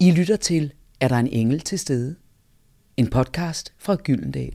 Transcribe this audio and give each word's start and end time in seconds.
I 0.00 0.10
lytter 0.10 0.36
til 0.36 0.72
Er 1.00 1.08
der 1.08 1.16
en 1.16 1.26
engel 1.26 1.60
til 1.60 1.78
stede? 1.78 2.16
En 2.96 3.10
podcast 3.10 3.72
fra 3.78 3.94
Gyldendal. 3.94 4.52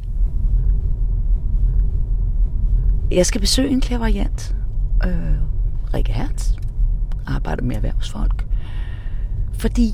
Jeg 3.12 3.26
skal 3.26 3.42
besøge 3.42 3.70
en 3.70 3.82
klaverjant. 3.82 4.56
Øh, 5.06 5.36
Rikke 5.94 6.12
Hertz. 6.12 6.52
Arbejder 7.28 7.64
med 7.64 7.76
erhvervsfolk. 7.76 8.48
Fordi 9.54 9.94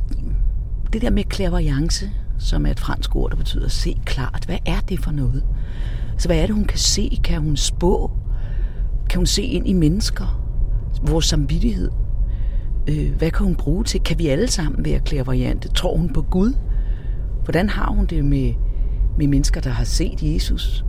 det 0.94 1.02
der 1.02 1.10
med 1.10 1.24
klaverjance, 1.24 2.12
som 2.40 2.66
er 2.66 2.72
et 2.72 2.80
fransk 2.80 3.16
ord, 3.16 3.32
der 3.32 3.38
betyder 3.38 3.68
se 3.68 3.98
klart, 4.06 4.44
hvad 4.46 4.60
er 4.66 4.80
det 4.80 5.00
for 5.00 5.12
noget? 5.12 5.46
Så 6.18 6.28
hvad 6.28 6.38
er 6.38 6.46
det, 6.46 6.56
hun 6.56 6.66
kan 6.66 6.80
se? 6.80 7.20
Kan 7.24 7.42
hun 7.42 7.58
spå? 7.58 8.12
Kan 9.10 9.20
hun 9.20 9.26
se 9.26 9.44
ind 9.44 9.68
i 9.68 9.74
mennesker? 9.74 10.44
Vores 11.02 11.26
samvittighed? 11.26 11.92
Øh, 12.90 13.16
hvad 13.18 13.32
kan 13.32 13.46
hun 13.46 13.56
bruge 13.56 13.84
til? 13.84 14.02
Kan 14.02 14.20
vi 14.20 14.28
alle 14.28 14.48
sammen 14.48 14.86
være 14.86 15.00
klærvariante? 15.00 15.70
Tror 15.70 15.98
hun 15.98 16.14
på 16.14 16.22
Gud? 16.22 16.54
Hvordan 17.44 17.70
har 17.70 17.92
hun 17.92 18.06
det 18.06 18.26
med, 18.26 18.54
med 19.18 19.28
mennesker, 19.28 19.62
der 19.62 19.70
har 19.70 19.84
set 19.84 20.24
Jesus? 20.24 20.86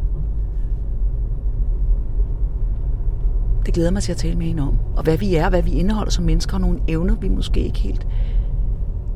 Det 3.66 3.74
glæder 3.74 3.90
mig 3.90 4.02
til 4.02 4.12
at 4.12 4.18
tale 4.18 4.34
med 4.34 4.46
hende 4.46 4.62
om. 4.62 4.78
Og 4.96 5.02
hvad 5.02 5.18
vi 5.18 5.34
er, 5.34 5.50
hvad 5.50 5.62
vi 5.62 5.70
indeholder 5.70 6.10
som 6.10 6.24
mennesker, 6.24 6.54
og 6.54 6.60
nogle 6.60 6.80
evner, 6.88 7.14
vi 7.14 7.28
måske 7.28 7.60
ikke 7.60 7.78
helt 7.78 8.06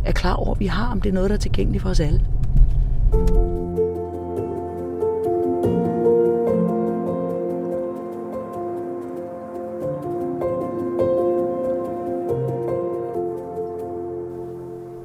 er 0.04 0.12
klar 0.12 0.34
over, 0.34 0.54
vi 0.54 0.66
har, 0.66 0.92
om 0.92 1.00
det 1.00 1.08
er 1.08 1.14
noget, 1.14 1.30
der 1.30 1.36
er 1.36 1.40
tilgængeligt 1.40 1.82
for 1.82 1.90
os 1.90 2.00
alle. 2.00 2.20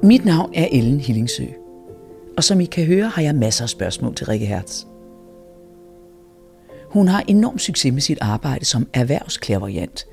Mit 0.08 0.24
navn 0.24 0.52
er 0.54 0.68
Ellen 0.72 1.00
Hillingsø, 1.00 1.44
og 2.36 2.44
som 2.44 2.60
I 2.60 2.64
kan 2.64 2.84
høre, 2.84 3.08
har 3.08 3.22
jeg 3.22 3.34
masser 3.34 3.64
af 3.64 3.68
spørgsmål 3.68 4.14
til 4.14 4.26
Rikke 4.26 4.46
Hertz. 4.46 4.84
Hun 6.90 7.08
har 7.08 7.24
enorm 7.26 7.58
succes 7.58 7.92
med 7.92 8.00
sit 8.00 8.18
arbejde 8.20 8.64
som 8.64 8.88
erhvervsklærvariant. 8.94 10.06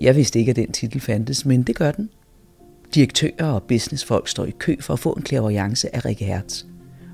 Jeg 0.00 0.16
vidste 0.16 0.38
ikke, 0.38 0.50
at 0.50 0.56
den 0.56 0.72
titel 0.72 1.00
fandtes, 1.00 1.46
men 1.46 1.62
det 1.62 1.76
gør 1.76 1.90
den. 1.90 2.10
Direktører 2.94 3.46
og 3.46 3.62
businessfolk 3.62 4.28
står 4.28 4.44
i 4.44 4.54
kø 4.58 4.76
for 4.80 4.92
at 4.92 5.00
få 5.00 5.12
en 5.12 5.22
klærvariance 5.22 5.96
af 5.96 6.04
Rikke 6.04 6.24
Hertz, 6.24 6.64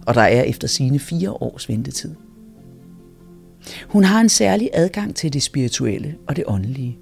og 0.07 0.15
der 0.15 0.23
er 0.23 0.43
efter 0.43 0.69
sine 0.69 0.99
fire 0.99 1.31
års 1.31 1.69
ventetid. 1.69 2.15
Hun 3.89 4.05
har 4.05 4.21
en 4.21 4.29
særlig 4.29 4.71
adgang 4.73 5.15
til 5.15 5.33
det 5.33 5.43
spirituelle 5.43 6.17
og 6.29 6.37
det 6.37 6.45
åndelige, 6.47 6.99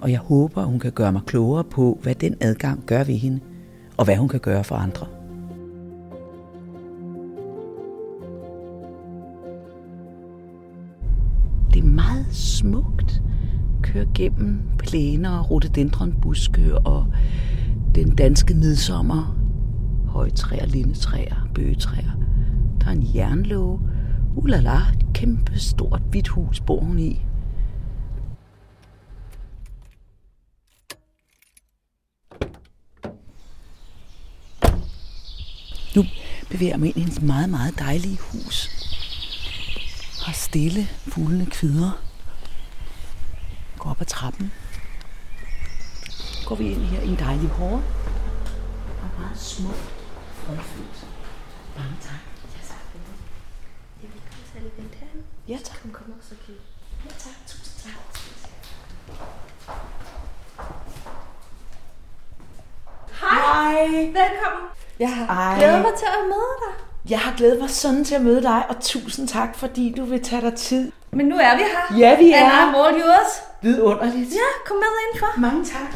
og 0.00 0.10
jeg 0.10 0.18
håber, 0.18 0.64
hun 0.64 0.78
kan 0.78 0.92
gøre 0.92 1.12
mig 1.12 1.22
klogere 1.26 1.64
på, 1.64 1.98
hvad 2.02 2.14
den 2.14 2.36
adgang 2.40 2.82
gør 2.86 3.04
ved 3.04 3.14
hende– 3.14 3.40
og 3.96 4.04
hvad 4.04 4.16
hun 4.16 4.28
kan 4.28 4.40
gøre 4.40 4.64
for 4.64 4.74
andre. 4.74 5.06
Det 11.74 11.80
er 11.80 11.86
meget 11.86 12.26
smukt. 12.30 13.22
Køre 13.82 14.06
gennem 14.14 14.60
plæner, 14.78 15.42
rhododendronbuske 15.42 16.78
og 16.78 17.06
den 17.94 18.14
danske 18.14 18.54
midsommer. 18.54 19.36
Højtræer, 20.06 20.66
lindetræer, 20.66 21.48
bøgetræer. 21.54 22.10
Der 22.80 22.86
er 22.86 22.92
en 22.92 23.06
jernlåge. 23.14 23.80
Ulala, 24.36 24.76
et 24.76 25.06
kæmpe 25.14 25.58
stort 25.58 26.02
hvidt 26.10 26.28
hus 26.28 26.60
bor 26.60 26.80
hun 26.80 26.98
i. 26.98 27.26
Nu 35.94 36.04
bevæger 36.50 36.72
jeg 36.72 36.80
mig 36.80 36.88
ind 36.88 36.96
i 36.96 37.00
hendes 37.00 37.20
meget, 37.20 37.48
meget 37.48 37.78
dejlige 37.78 38.18
hus. 38.20 38.70
Har 40.24 40.32
stille, 40.32 40.88
fuglene 41.08 41.46
kvider. 41.46 41.90
Går 43.78 43.90
op 43.90 44.00
ad 44.00 44.06
trappen. 44.06 44.52
Går 46.46 46.54
vi 46.54 46.64
ind 46.72 46.82
her 46.82 47.00
i 47.02 47.08
en 47.08 47.18
dejlig 47.18 47.48
hår. 47.48 47.82
Og 49.02 49.20
meget 49.20 49.38
smukt, 49.38 49.94
fredfyldt. 50.34 51.06
Mange 51.76 51.96
tak. 52.00 52.20
Ja, 52.54 52.60
tak. 52.68 52.84
Jeg 54.02 54.10
vil 54.12 54.20
komme 54.30 54.44
til 54.52 54.58
at 54.58 54.82
vente 54.82 54.98
herinde. 54.98 55.24
Ja, 55.48 55.58
tak. 55.64 55.80
Kom, 55.82 55.90
kom 55.90 56.14
også 56.18 56.34
og 56.34 56.46
kigge. 56.46 56.60
Ja, 57.04 57.10
tak. 57.10 57.46
Tusind 57.46 57.82
tak. 57.82 58.00
Hej. 63.20 63.86
Velkommen. 64.06 64.83
Ja, 65.00 65.10
ej. 65.28 65.56
Glæder 65.58 65.82
mig 65.82 65.92
til 65.98 66.06
at 66.06 66.24
møde 66.24 66.54
dig. 66.64 66.74
Jeg 67.10 67.18
har 67.18 67.36
glædet 67.36 67.60
mig 67.60 67.70
sådan 67.70 68.04
til 68.04 68.14
at 68.14 68.20
møde 68.22 68.42
dig, 68.42 68.70
og 68.70 68.76
tusind 68.80 69.28
tak, 69.28 69.56
fordi 69.56 69.94
du 69.96 70.04
vil 70.04 70.22
tage 70.22 70.42
dig 70.42 70.54
tid. 70.54 70.92
Men 71.10 71.26
nu 71.26 71.36
er 71.36 71.56
vi 71.56 71.62
her. 71.62 71.98
Ja, 71.98 72.18
vi 72.18 72.30
er. 72.30 72.44
And 72.50 72.74
I'm 72.76 72.78
all 72.78 72.94
yours. 73.00 73.32
Vidunderligt. 73.62 74.30
Ja, 74.32 74.48
kom 74.66 74.76
med 74.76 74.86
indenfor. 75.06 75.40
Mange 75.40 75.64
tak. 75.64 75.94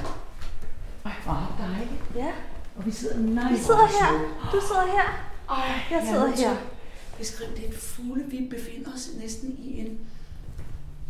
Ej, 1.04 1.12
hvor 1.24 1.52
dejligt. 1.58 2.02
Ja, 2.16 2.32
Og 2.76 2.86
vi 2.86 2.90
sidder, 2.90 3.18
nej, 3.18 3.52
vi 3.52 3.58
sidder 3.58 3.86
her. 3.86 4.20
Du 4.52 4.60
sidder 4.66 4.86
her. 4.86 5.24
Ej, 5.50 5.64
Jeg 5.90 6.06
sidder 6.10 6.26
er 6.26 6.36
til 6.36 6.44
her. 6.46 6.56
Beskriv 7.18 7.46
det 7.56 7.64
er 7.64 7.68
en 7.68 7.74
fugle. 7.78 8.22
Vi 8.26 8.48
befinder 8.50 8.90
os 8.94 9.08
næsten 9.22 9.56
i 9.58 9.80
en, 9.80 9.98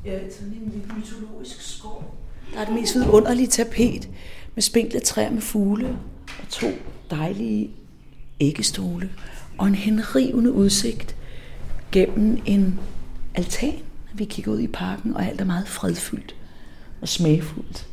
ja, 0.05 0.19
sådan 0.31 0.49
en 0.49 0.72
lidt 0.75 0.97
mytologisk 0.97 1.76
skov. 1.78 2.15
Der 2.55 2.60
er 2.60 2.65
det 2.65 2.75
mest 2.75 2.94
vidunderlige 2.94 3.47
tapet 3.47 4.09
med 4.58 4.62
spinkle 4.62 5.00
træer 5.00 5.30
med 5.30 5.41
fugle 5.41 5.88
og 6.42 6.48
to 6.48 6.66
dejlige 7.10 7.70
æggestole 8.41 9.10
og 9.58 9.66
en 9.66 9.74
henrivende 9.74 10.52
udsigt 10.52 11.16
gennem 11.92 12.38
en 12.46 12.80
altan. 13.34 13.74
Vi 14.14 14.24
kigger 14.24 14.52
ud 14.52 14.60
i 14.60 14.66
parken, 14.66 15.14
og 15.14 15.26
alt 15.26 15.41
er 15.41 15.44
meget 15.44 15.69
fredfyldt 15.69 16.34
og 17.00 17.08
smagfuldt 17.08 17.86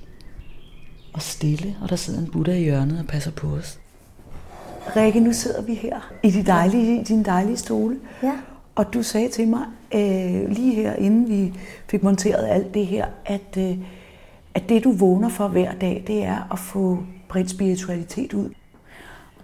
og 1.13 1.21
stille, 1.21 1.75
og 1.81 1.89
der 1.89 1.95
sidder 1.95 2.19
en 2.19 2.31
Buddha 2.31 2.53
i 2.53 2.63
hjørnet 2.63 2.99
og 2.99 3.07
passer 3.07 3.31
på 3.31 3.47
os. 3.47 3.79
Rikke, 4.95 5.19
nu 5.19 5.33
sidder 5.33 5.61
vi 5.61 5.73
her 5.73 6.13
i 6.23 6.31
de 6.31 6.45
dejlige, 6.45 7.03
din 7.03 7.25
dejlige 7.25 7.57
stole. 7.57 7.99
Ja. 8.23 8.33
Og 8.75 8.93
du 8.93 9.03
sagde 9.03 9.29
til 9.29 9.47
mig 9.47 9.65
øh, 9.93 10.49
lige 10.49 10.75
her, 10.75 10.93
inden 10.93 11.29
vi 11.29 11.53
fik 11.87 12.03
monteret 12.03 12.47
alt 12.47 12.73
det 12.73 12.87
her, 12.87 13.05
at, 13.25 13.57
øh, 13.57 13.77
at 14.55 14.69
det 14.69 14.83
du 14.83 14.91
vågner 14.91 15.29
for 15.29 15.47
hver 15.47 15.73
dag, 15.73 16.03
det 16.07 16.23
er 16.23 16.53
at 16.53 16.59
få 16.59 16.97
bredt 17.29 17.49
spiritualitet 17.49 18.33
ud. 18.33 18.49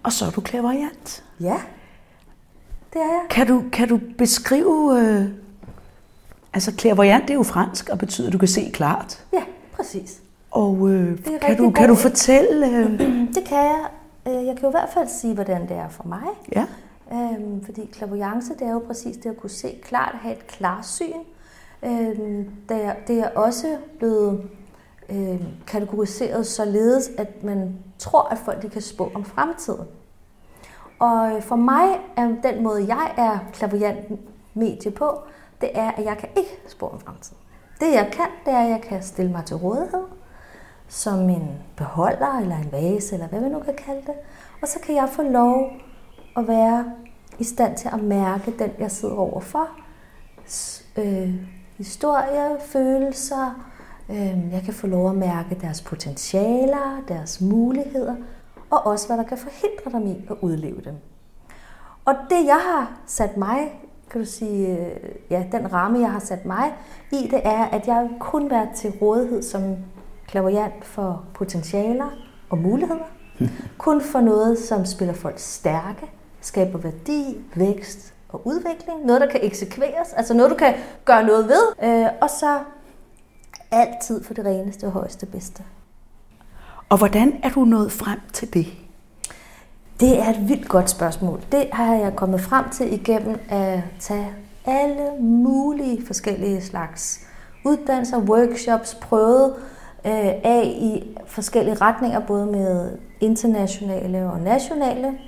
Og 0.02 0.12
så 0.12 0.26
er 0.26 0.30
du 0.30 0.40
klaverjant. 0.40 1.24
Ja, 1.40 1.56
det 2.92 3.00
er 3.00 3.06
jeg. 3.06 3.22
Kan 3.30 3.46
du, 3.46 3.62
kan 3.72 3.88
du 3.88 4.00
beskrive... 4.18 5.00
Øh, 5.00 5.24
altså, 6.54 6.72
klaverjant, 6.74 7.22
det 7.22 7.30
er 7.30 7.34
jo 7.34 7.42
fransk 7.42 7.88
og 7.88 7.98
betyder, 7.98 8.26
at 8.26 8.32
du 8.32 8.38
kan 8.38 8.48
se 8.48 8.70
klart. 8.72 9.24
Ja, 9.32 9.42
præcis. 9.72 10.20
Og 10.50 10.88
øh, 10.90 11.18
kan, 11.42 11.56
du, 11.56 11.70
kan 11.70 11.88
du 11.88 11.94
fortælle... 11.94 12.66
Øh, 12.78 13.00
Det 13.34 13.44
kan 13.46 13.58
jeg. 13.58 13.80
Øh, 14.26 14.32
Jeg 14.46 14.56
kan 14.56 14.62
jo 14.62 14.68
i 14.68 14.70
hvert 14.70 14.88
fald 14.94 15.08
sige, 15.08 15.34
hvordan 15.34 15.62
det 15.68 15.76
er 15.76 15.88
for 15.88 16.04
mig. 16.08 16.22
ja, 16.56 16.64
Øhm, 17.12 17.64
fordi 17.64 17.88
klaverjance, 17.92 18.54
det 18.58 18.62
er 18.62 18.72
jo 18.72 18.78
præcis 18.86 19.16
det 19.16 19.30
at 19.30 19.36
kunne 19.36 19.50
se 19.50 19.74
klart, 19.82 20.14
have 20.20 20.34
et 20.34 20.46
klarsyn. 20.46 21.12
Øhm, 21.84 22.48
det, 22.68 22.84
er, 22.84 22.94
det 23.06 23.18
er 23.18 23.28
også 23.28 23.66
blevet 23.98 24.42
øh, 25.14 25.42
kategoriseret 25.66 26.46
således, 26.46 27.10
at 27.18 27.44
man 27.44 27.78
tror, 27.98 28.22
at 28.22 28.38
folk 28.38 28.62
de 28.62 28.68
kan 28.68 28.82
spå 28.82 29.12
om 29.14 29.24
fremtiden. 29.24 29.86
Og 30.98 31.36
øh, 31.36 31.42
for 31.42 31.56
mig 31.56 32.00
er 32.16 32.28
den 32.42 32.62
måde, 32.62 32.84
jeg 32.88 33.14
er 33.16 33.38
klaviant 33.52 34.20
medie 34.54 34.90
på, 34.90 35.22
det 35.60 35.70
er, 35.74 35.90
at 35.90 36.04
jeg 36.04 36.16
kan 36.18 36.28
ikke 36.36 36.60
spå 36.68 36.88
om 36.88 37.00
fremtiden. 37.00 37.38
Det 37.80 37.92
jeg 37.92 38.10
kan, 38.12 38.26
det 38.44 38.52
er, 38.52 38.62
at 38.62 38.70
jeg 38.70 38.80
kan 38.80 39.02
stille 39.02 39.32
mig 39.32 39.44
til 39.44 39.56
rådighed 39.56 40.04
som 40.92 41.30
en 41.30 41.48
beholder 41.76 42.38
eller 42.38 42.56
en 42.56 42.72
vase, 42.72 43.14
eller 43.14 43.28
hvad 43.28 43.40
man 43.40 43.50
nu 43.50 43.60
kan 43.60 43.74
kalde 43.74 44.00
det. 44.00 44.14
Og 44.62 44.68
så 44.68 44.78
kan 44.80 44.94
jeg 44.94 45.08
få 45.08 45.22
lov 45.22 45.72
at 46.36 46.48
være 46.48 46.92
i 47.38 47.44
stand 47.44 47.76
til 47.76 47.88
at 47.92 48.02
mærke 48.02 48.54
den, 48.58 48.70
jeg 48.78 48.90
sidder 48.90 49.14
overfor. 49.14 49.68
Øh, 50.96 51.34
historie, 51.78 52.56
følelser. 52.60 53.71
Øh, 54.10 54.52
jeg 54.52 54.62
kan 54.64 54.74
få 54.74 54.86
lov 54.86 55.10
at 55.10 55.16
mærke 55.16 55.58
deres 55.60 55.80
potentialer, 55.80 57.04
deres 57.08 57.40
muligheder, 57.40 58.14
og 58.70 58.86
også 58.86 59.06
hvad 59.06 59.16
der 59.16 59.22
kan 59.22 59.38
forhindre 59.38 59.98
dem 59.98 60.06
i 60.06 60.26
at 60.30 60.36
udleve 60.40 60.80
dem. 60.84 60.94
Og 62.04 62.14
det, 62.30 62.46
jeg 62.46 62.60
har 62.60 62.92
sat 63.06 63.36
mig, 63.36 63.58
kan 64.10 64.20
du 64.20 64.26
sige, 64.26 64.78
øh, 64.78 64.96
ja, 65.30 65.44
den 65.52 65.72
ramme, 65.72 66.00
jeg 66.00 66.12
har 66.12 66.18
sat 66.20 66.44
mig 66.44 66.72
i, 67.12 67.28
det 67.30 67.40
er, 67.44 67.64
at 67.64 67.86
jeg 67.86 68.10
kun 68.20 68.50
være 68.50 68.68
til 68.76 68.90
rådighed 69.02 69.42
som 69.42 69.76
klaverjant 70.26 70.84
for 70.84 71.24
potentialer 71.34 72.10
og 72.50 72.58
muligheder. 72.58 73.04
Kun 73.78 74.00
for 74.00 74.20
noget, 74.20 74.58
som 74.58 74.84
spiller 74.84 75.14
folk 75.14 75.38
stærke, 75.38 76.10
skaber 76.40 76.78
værdi, 76.78 77.40
vækst 77.54 78.14
og 78.28 78.46
udvikling. 78.46 79.06
Noget, 79.06 79.20
der 79.20 79.28
kan 79.28 79.40
eksekveres, 79.42 80.12
altså 80.16 80.34
noget, 80.34 80.50
du 80.50 80.56
kan 80.56 80.74
gøre 81.04 81.24
noget 81.24 81.48
ved. 81.48 81.62
Øh, 81.82 82.08
og 82.20 82.30
så 82.30 82.58
altid 83.72 84.24
for 84.24 84.34
det 84.34 84.44
reneste 84.44 84.84
og 84.84 84.92
højeste 84.92 85.26
bedste. 85.26 85.62
og 86.88 86.98
hvordan 86.98 87.40
er 87.42 87.50
du 87.50 87.64
nået 87.64 87.92
frem 87.92 88.18
til 88.32 88.54
det? 88.54 88.66
Det 90.00 90.18
er 90.20 90.30
et 90.30 90.48
vildt 90.48 90.68
godt 90.68 90.90
spørgsmål. 90.90 91.40
Det 91.52 91.68
har 91.72 91.94
jeg 91.94 92.16
kommet 92.16 92.40
frem 92.40 92.70
til 92.70 92.92
igennem 92.92 93.38
at 93.48 93.80
tage 94.00 94.28
alle 94.66 95.10
mulige 95.20 96.06
forskellige 96.06 96.62
slags 96.62 97.26
uddannelser, 97.64 98.18
workshops, 98.18 98.94
prøvet 98.94 99.54
øh, 100.06 100.32
af 100.44 100.76
i 100.80 101.16
forskellige 101.26 101.74
retninger, 101.74 102.20
både 102.20 102.46
med 102.46 102.98
internationale 103.20 104.30
og 104.30 104.40
nationale, 104.40 105.18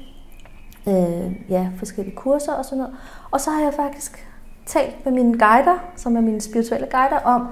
øh, 0.88 1.50
ja, 1.50 1.68
forskellige 1.78 2.16
kurser 2.16 2.52
og 2.52 2.64
sådan 2.64 2.78
noget. 2.78 2.96
Og 3.30 3.40
så 3.40 3.50
har 3.50 3.60
jeg 3.60 3.74
faktisk 3.74 4.28
talt 4.66 5.04
med 5.04 5.12
mine 5.12 5.38
guider, 5.38 5.78
som 5.96 6.16
er 6.16 6.20
mine 6.20 6.40
spirituelle 6.40 6.86
guider, 6.90 7.20
om, 7.24 7.46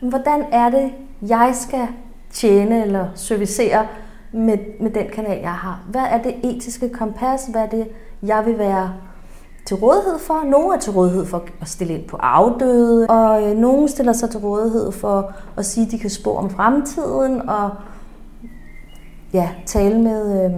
hvordan 0.00 0.44
er 0.52 0.70
det, 0.70 0.92
jeg 1.28 1.50
skal 1.54 1.88
tjene 2.30 2.82
eller 2.82 3.08
servicere 3.14 3.86
med, 4.32 4.58
med 4.80 4.90
den 4.90 5.06
kanal, 5.14 5.38
jeg 5.38 5.52
har. 5.52 5.80
Hvad 5.90 6.02
er 6.10 6.22
det 6.22 6.34
etiske 6.42 6.88
kompas? 6.88 7.46
Hvad 7.46 7.62
er 7.62 7.68
det, 7.68 7.88
jeg 8.22 8.46
vil 8.46 8.58
være 8.58 8.92
til 9.66 9.76
rådighed 9.76 10.18
for. 10.18 10.44
Nogle 10.44 10.74
er 10.74 10.80
til 10.80 10.92
rådighed 10.92 11.26
for 11.26 11.44
at 11.60 11.68
stille 11.68 11.94
ind 11.94 12.08
på 12.08 12.16
afdøde, 12.16 13.06
og 13.06 13.42
øh, 13.42 13.56
nogle 13.56 13.88
stiller 13.88 14.12
sig 14.12 14.30
til 14.30 14.40
rådighed 14.40 14.92
for 14.92 15.32
at 15.56 15.66
sige, 15.66 15.86
at 15.86 15.92
de 15.92 15.98
kan 15.98 16.10
spå 16.10 16.34
om 16.36 16.50
fremtiden, 16.50 17.48
og 17.48 17.70
ja, 19.32 19.50
tale 19.66 20.00
med, 20.00 20.44
øh, 20.44 20.50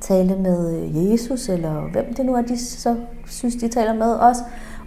tale 0.00 0.36
med 0.36 0.82
øh, 0.82 1.12
Jesus, 1.12 1.48
eller 1.48 1.90
hvem 1.92 2.14
det 2.14 2.26
nu 2.26 2.34
er, 2.34 2.42
de 2.42 2.58
så 2.58 2.96
synes, 3.26 3.54
de 3.54 3.68
taler 3.68 3.94
med 3.94 4.14
os. 4.14 4.36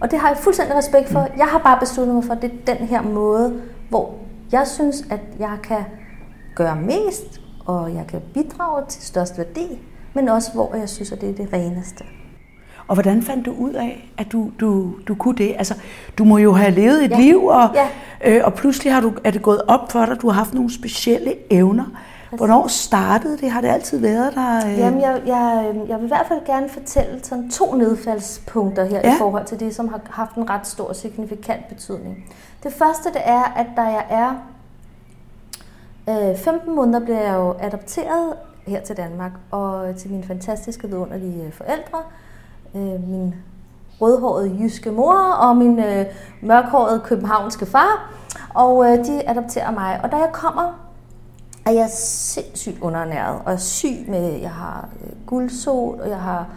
Og 0.00 0.10
det 0.10 0.18
har 0.18 0.28
jeg 0.28 0.36
fuldstændig 0.36 0.76
respekt 0.76 1.08
for. 1.08 1.28
Jeg 1.36 1.46
har 1.46 1.58
bare 1.58 1.80
besluttet 1.80 2.14
mig 2.14 2.24
for, 2.24 2.32
at 2.32 2.42
det 2.42 2.50
er 2.50 2.74
den 2.74 2.86
her 2.86 3.02
måde, 3.02 3.62
hvor 3.88 4.14
jeg 4.52 4.66
synes, 4.66 5.04
at 5.10 5.20
jeg 5.38 5.58
kan 5.62 5.84
gøre 6.54 6.76
mest, 6.76 7.40
og 7.66 7.94
jeg 7.94 8.04
kan 8.08 8.20
bidrage 8.34 8.84
til 8.88 9.02
størst 9.02 9.38
værdi, 9.38 9.78
men 10.14 10.28
også 10.28 10.52
hvor 10.54 10.74
jeg 10.74 10.88
synes, 10.88 11.12
at 11.12 11.20
det 11.20 11.28
er 11.30 11.34
det 11.34 11.48
reneste. 11.52 12.04
Og 12.86 12.94
hvordan 12.96 13.22
fandt 13.22 13.46
du 13.46 13.52
ud 13.52 13.72
af, 13.72 14.12
at 14.18 14.32
du, 14.32 14.50
du, 14.60 14.94
du 15.08 15.14
kunne 15.14 15.36
det? 15.36 15.54
Altså, 15.58 15.74
du 16.18 16.24
må 16.24 16.38
jo 16.38 16.52
have 16.52 16.70
levet 16.70 17.04
et 17.04 17.10
ja. 17.10 17.20
liv, 17.20 17.44
og, 17.44 17.68
ja. 17.74 17.88
øh, 18.24 18.40
og 18.44 18.54
pludselig 18.54 18.94
har 18.94 19.00
du, 19.00 19.12
er 19.24 19.30
det 19.30 19.42
gået 19.42 19.62
op 19.68 19.92
for 19.92 20.04
dig, 20.04 20.20
du 20.22 20.28
har 20.28 20.34
haft 20.34 20.54
nogle 20.54 20.74
specielle 20.74 21.34
evner. 21.50 21.84
Hvornår 22.36 22.66
startede 22.66 23.36
det? 23.38 23.50
Har 23.50 23.60
det 23.60 23.68
altid 23.68 23.98
været 23.98 24.34
der? 24.34 24.66
Øh? 24.66 24.78
Jamen, 24.78 25.00
jeg, 25.00 25.22
jeg, 25.26 25.74
jeg 25.88 25.98
vil 25.98 26.04
i 26.04 26.08
hvert 26.08 26.26
fald 26.26 26.44
gerne 26.46 26.68
fortælle 26.68 27.24
sådan 27.24 27.50
to 27.50 27.74
nedfaldspunkter 27.74 28.84
her 28.84 29.00
ja. 29.04 29.14
i 29.14 29.18
forhold 29.18 29.44
til 29.44 29.60
det, 29.60 29.74
som 29.74 29.88
har 29.88 30.00
haft 30.10 30.34
en 30.34 30.50
ret 30.50 30.66
stor 30.66 30.92
signifikant 30.92 31.68
betydning. 31.68 32.34
Det 32.62 32.72
første 32.72 33.08
det 33.08 33.22
er, 33.24 33.42
at 33.56 33.66
da 33.76 33.82
jeg 33.82 34.04
er 34.10 34.34
øh, 36.30 36.36
15 36.38 36.74
måneder, 36.74 37.00
bliver 37.00 37.20
jeg 37.20 37.34
jo 37.34 37.54
adopteret 37.60 38.34
her 38.66 38.80
til 38.80 38.96
Danmark, 38.96 39.32
og 39.50 39.96
til 39.96 40.10
mine 40.10 40.24
fantastiske, 40.24 40.88
vidunderlige 40.88 41.52
forældre 41.52 41.98
øh, 42.74 43.08
min 43.08 43.34
rødhårede 44.00 44.56
jyske 44.60 44.90
mor 44.90 45.14
og 45.14 45.56
min 45.56 45.78
øh, 45.78 46.06
mørkhårede 46.42 47.00
københavnske 47.04 47.66
far, 47.66 48.12
og 48.54 48.84
øh, 48.84 49.04
de 49.04 49.28
adopterer 49.28 49.70
mig. 49.70 50.00
Og 50.02 50.12
da 50.12 50.16
jeg 50.16 50.28
kommer, 50.32 50.89
er 51.66 51.70
jeg 51.70 51.90
sindssygt 51.90 52.80
underernæret, 52.80 53.42
og 53.44 53.52
er 53.52 53.56
syg 53.56 54.04
med, 54.08 54.40
jeg 54.40 54.50
har 54.50 54.88
øh, 55.04 55.26
guldsol, 55.26 56.00
og 56.00 56.08
jeg 56.08 56.20
har 56.20 56.48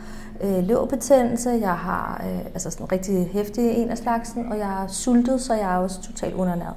øh, 0.42 0.64
leverbetændelse, 0.64 1.50
jeg 1.50 1.78
har 1.78 2.22
øh, 2.26 2.46
altså 2.46 2.70
sådan 2.70 2.92
rigtig 2.92 3.30
hæftig 3.34 3.72
en 3.72 3.90
af 3.90 3.98
slagsen, 3.98 4.52
og 4.52 4.58
jeg 4.58 4.84
er 4.84 4.88
sultet, 4.88 5.42
så 5.42 5.54
jeg 5.54 5.74
er 5.74 5.78
også 5.78 6.02
totalt 6.02 6.36
underernæret. 6.36 6.76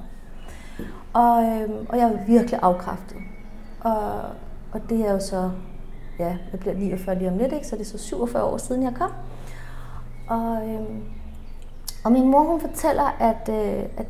Og, 1.13 1.43
øh, 1.43 1.69
og 1.89 1.97
jeg 1.97 2.11
er 2.11 2.25
virkelig 2.27 2.59
afkræftet. 2.61 3.17
Og, 3.79 4.21
og 4.71 4.81
det 4.89 5.07
er 5.07 5.11
jo 5.11 5.19
så 5.19 5.51
ja, 6.19 6.37
jeg 6.51 6.59
bliver 6.59 6.75
49 6.75 7.15
lige 7.15 7.31
om 7.31 7.37
lidt, 7.37 7.53
ikke? 7.53 7.67
så 7.67 7.75
det 7.75 7.81
er 7.81 7.85
så 7.85 7.97
47 7.97 8.43
år 8.43 8.57
siden, 8.57 8.83
jeg 8.83 8.93
kom. 8.95 9.11
Og, 10.29 10.69
øh, 10.69 10.81
og 12.03 12.11
min 12.11 12.27
mor, 12.27 12.43
hun 12.43 12.61
fortæller, 12.61 13.15
at, 13.19 13.49
øh, 13.49 13.83
at 13.97 14.05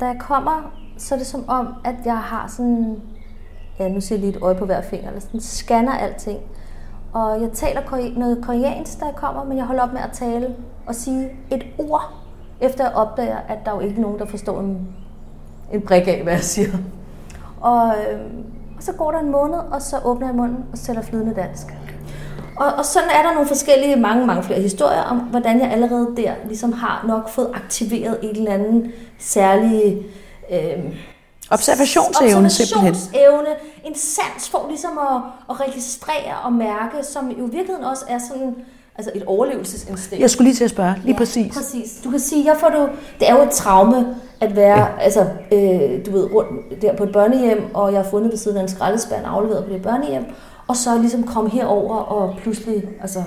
da 0.00 0.06
jeg 0.06 0.16
kommer, 0.20 0.72
så 0.98 1.14
er 1.14 1.18
det 1.18 1.26
som 1.26 1.48
om, 1.48 1.74
at 1.84 1.96
jeg 2.04 2.18
har 2.18 2.48
sådan, 2.48 3.02
ja, 3.80 3.88
nu 3.88 4.00
ser 4.00 4.14
jeg 4.14 4.20
lige 4.20 4.36
et 4.36 4.42
øje 4.42 4.54
på 4.54 4.64
hver 4.64 4.82
finger, 4.82 5.08
eller 5.08 5.20
sådan 5.20 5.40
scanner 5.40 5.92
alting. 5.92 6.38
Og 7.12 7.40
jeg 7.40 7.50
taler 7.52 7.80
noget 8.18 8.44
koreansk, 8.44 9.00
da 9.00 9.04
jeg 9.04 9.14
kommer, 9.14 9.44
men 9.44 9.56
jeg 9.58 9.64
holder 9.66 9.82
op 9.82 9.92
med 9.92 10.00
at 10.00 10.10
tale 10.12 10.54
og 10.86 10.94
sige 10.94 11.30
et 11.50 11.66
ord, 11.78 12.12
efter 12.60 12.84
jeg 12.84 12.92
opdager, 12.94 13.36
at 13.48 13.58
der 13.64 13.70
er 13.70 13.74
jo 13.74 13.80
ikke 13.80 14.00
nogen, 14.00 14.18
der 14.18 14.26
forstår 14.26 14.60
en, 14.60 14.88
en 15.72 15.80
brik 15.80 16.08
af, 16.08 16.20
hvad 16.22 16.32
jeg 16.32 16.42
siger. 16.42 16.68
Og, 17.60 17.86
øhm, 17.88 18.44
og 18.76 18.82
så 18.82 18.92
går 18.92 19.10
der 19.10 19.18
en 19.18 19.30
måned, 19.30 19.58
og 19.58 19.82
så 19.82 19.96
åbner 20.04 20.26
jeg 20.26 20.36
munden 20.36 20.64
og 20.72 20.78
sætter 20.78 21.02
flydende 21.02 21.34
dansk. 21.34 21.66
Og, 22.56 22.66
og 22.78 22.84
sådan 22.84 23.08
er 23.10 23.22
der 23.22 23.32
nogle 23.32 23.48
forskellige, 23.48 23.96
mange, 23.96 24.26
mange 24.26 24.42
flere 24.42 24.60
historier 24.60 25.02
om, 25.02 25.18
hvordan 25.18 25.60
jeg 25.60 25.72
allerede 25.72 26.08
der 26.16 26.32
ligesom 26.46 26.72
har 26.72 27.04
nok 27.08 27.28
fået 27.28 27.50
aktiveret 27.54 28.18
en 28.22 28.36
eller 28.36 28.52
anden 28.52 28.92
særlig... 29.18 30.06
Øh, 30.52 30.96
Observationsevne 31.50 32.50
simpelthen. 32.50 32.90
Observationsevne, 32.90 33.48
en 33.84 33.94
sans 33.94 34.48
for 34.50 34.66
ligesom 34.68 34.98
at, 34.98 35.22
at 35.50 35.60
registrere 35.60 36.34
og 36.44 36.52
mærke, 36.52 36.96
som 37.02 37.30
jo 37.30 37.46
i 37.46 37.50
virkeligheden 37.50 37.84
også 37.84 38.04
er 38.08 38.18
sådan 38.18 38.54
altså 38.98 39.10
et 39.14 39.24
overlevelsesinstinkt. 39.26 40.22
Jeg 40.22 40.30
skulle 40.30 40.48
lige 40.48 40.56
til 40.56 40.64
at 40.64 40.70
spørge, 40.70 40.94
lige 40.94 41.12
ja, 41.12 41.18
præcis. 41.18 41.54
præcis. 41.54 42.00
Du 42.04 42.10
kan 42.10 42.20
sige, 42.20 42.44
jeg 42.44 42.56
får 42.56 42.68
du, 42.68 42.88
det 43.20 43.30
er 43.30 43.36
jo 43.36 43.42
et 43.42 43.50
traume 43.50 44.16
at 44.40 44.56
være, 44.56 44.78
ja. 44.78 44.98
altså, 45.00 45.20
øh, 45.52 46.06
du 46.06 46.10
ved, 46.10 46.32
rundt 46.34 46.82
der 46.82 46.96
på 46.96 47.04
et 47.04 47.12
børnehjem, 47.12 47.74
og 47.74 47.92
jeg 47.92 48.02
har 48.02 48.10
fundet 48.10 48.30
ved 48.30 48.38
siden 48.38 48.56
af 48.56 48.62
en 48.62 48.68
skraldespand 48.68 49.26
afleveret 49.26 49.64
på 49.64 49.72
det 49.72 49.82
børnehjem, 49.82 50.24
og 50.66 50.76
så 50.76 50.98
ligesom 50.98 51.22
komme 51.22 51.50
herover 51.50 51.96
og 51.96 52.34
pludselig, 52.42 52.88
altså, 53.00 53.22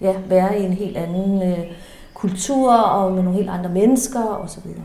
ja, 0.00 0.14
være 0.28 0.60
i 0.60 0.64
en 0.64 0.72
helt 0.72 0.96
anden 0.96 1.42
øh, 1.42 1.58
kultur 2.14 2.72
og 2.72 3.12
med 3.12 3.22
nogle 3.22 3.38
helt 3.38 3.50
andre 3.50 3.70
mennesker 3.70 4.22
og 4.22 4.50
så 4.50 4.60
videre. 4.64 4.82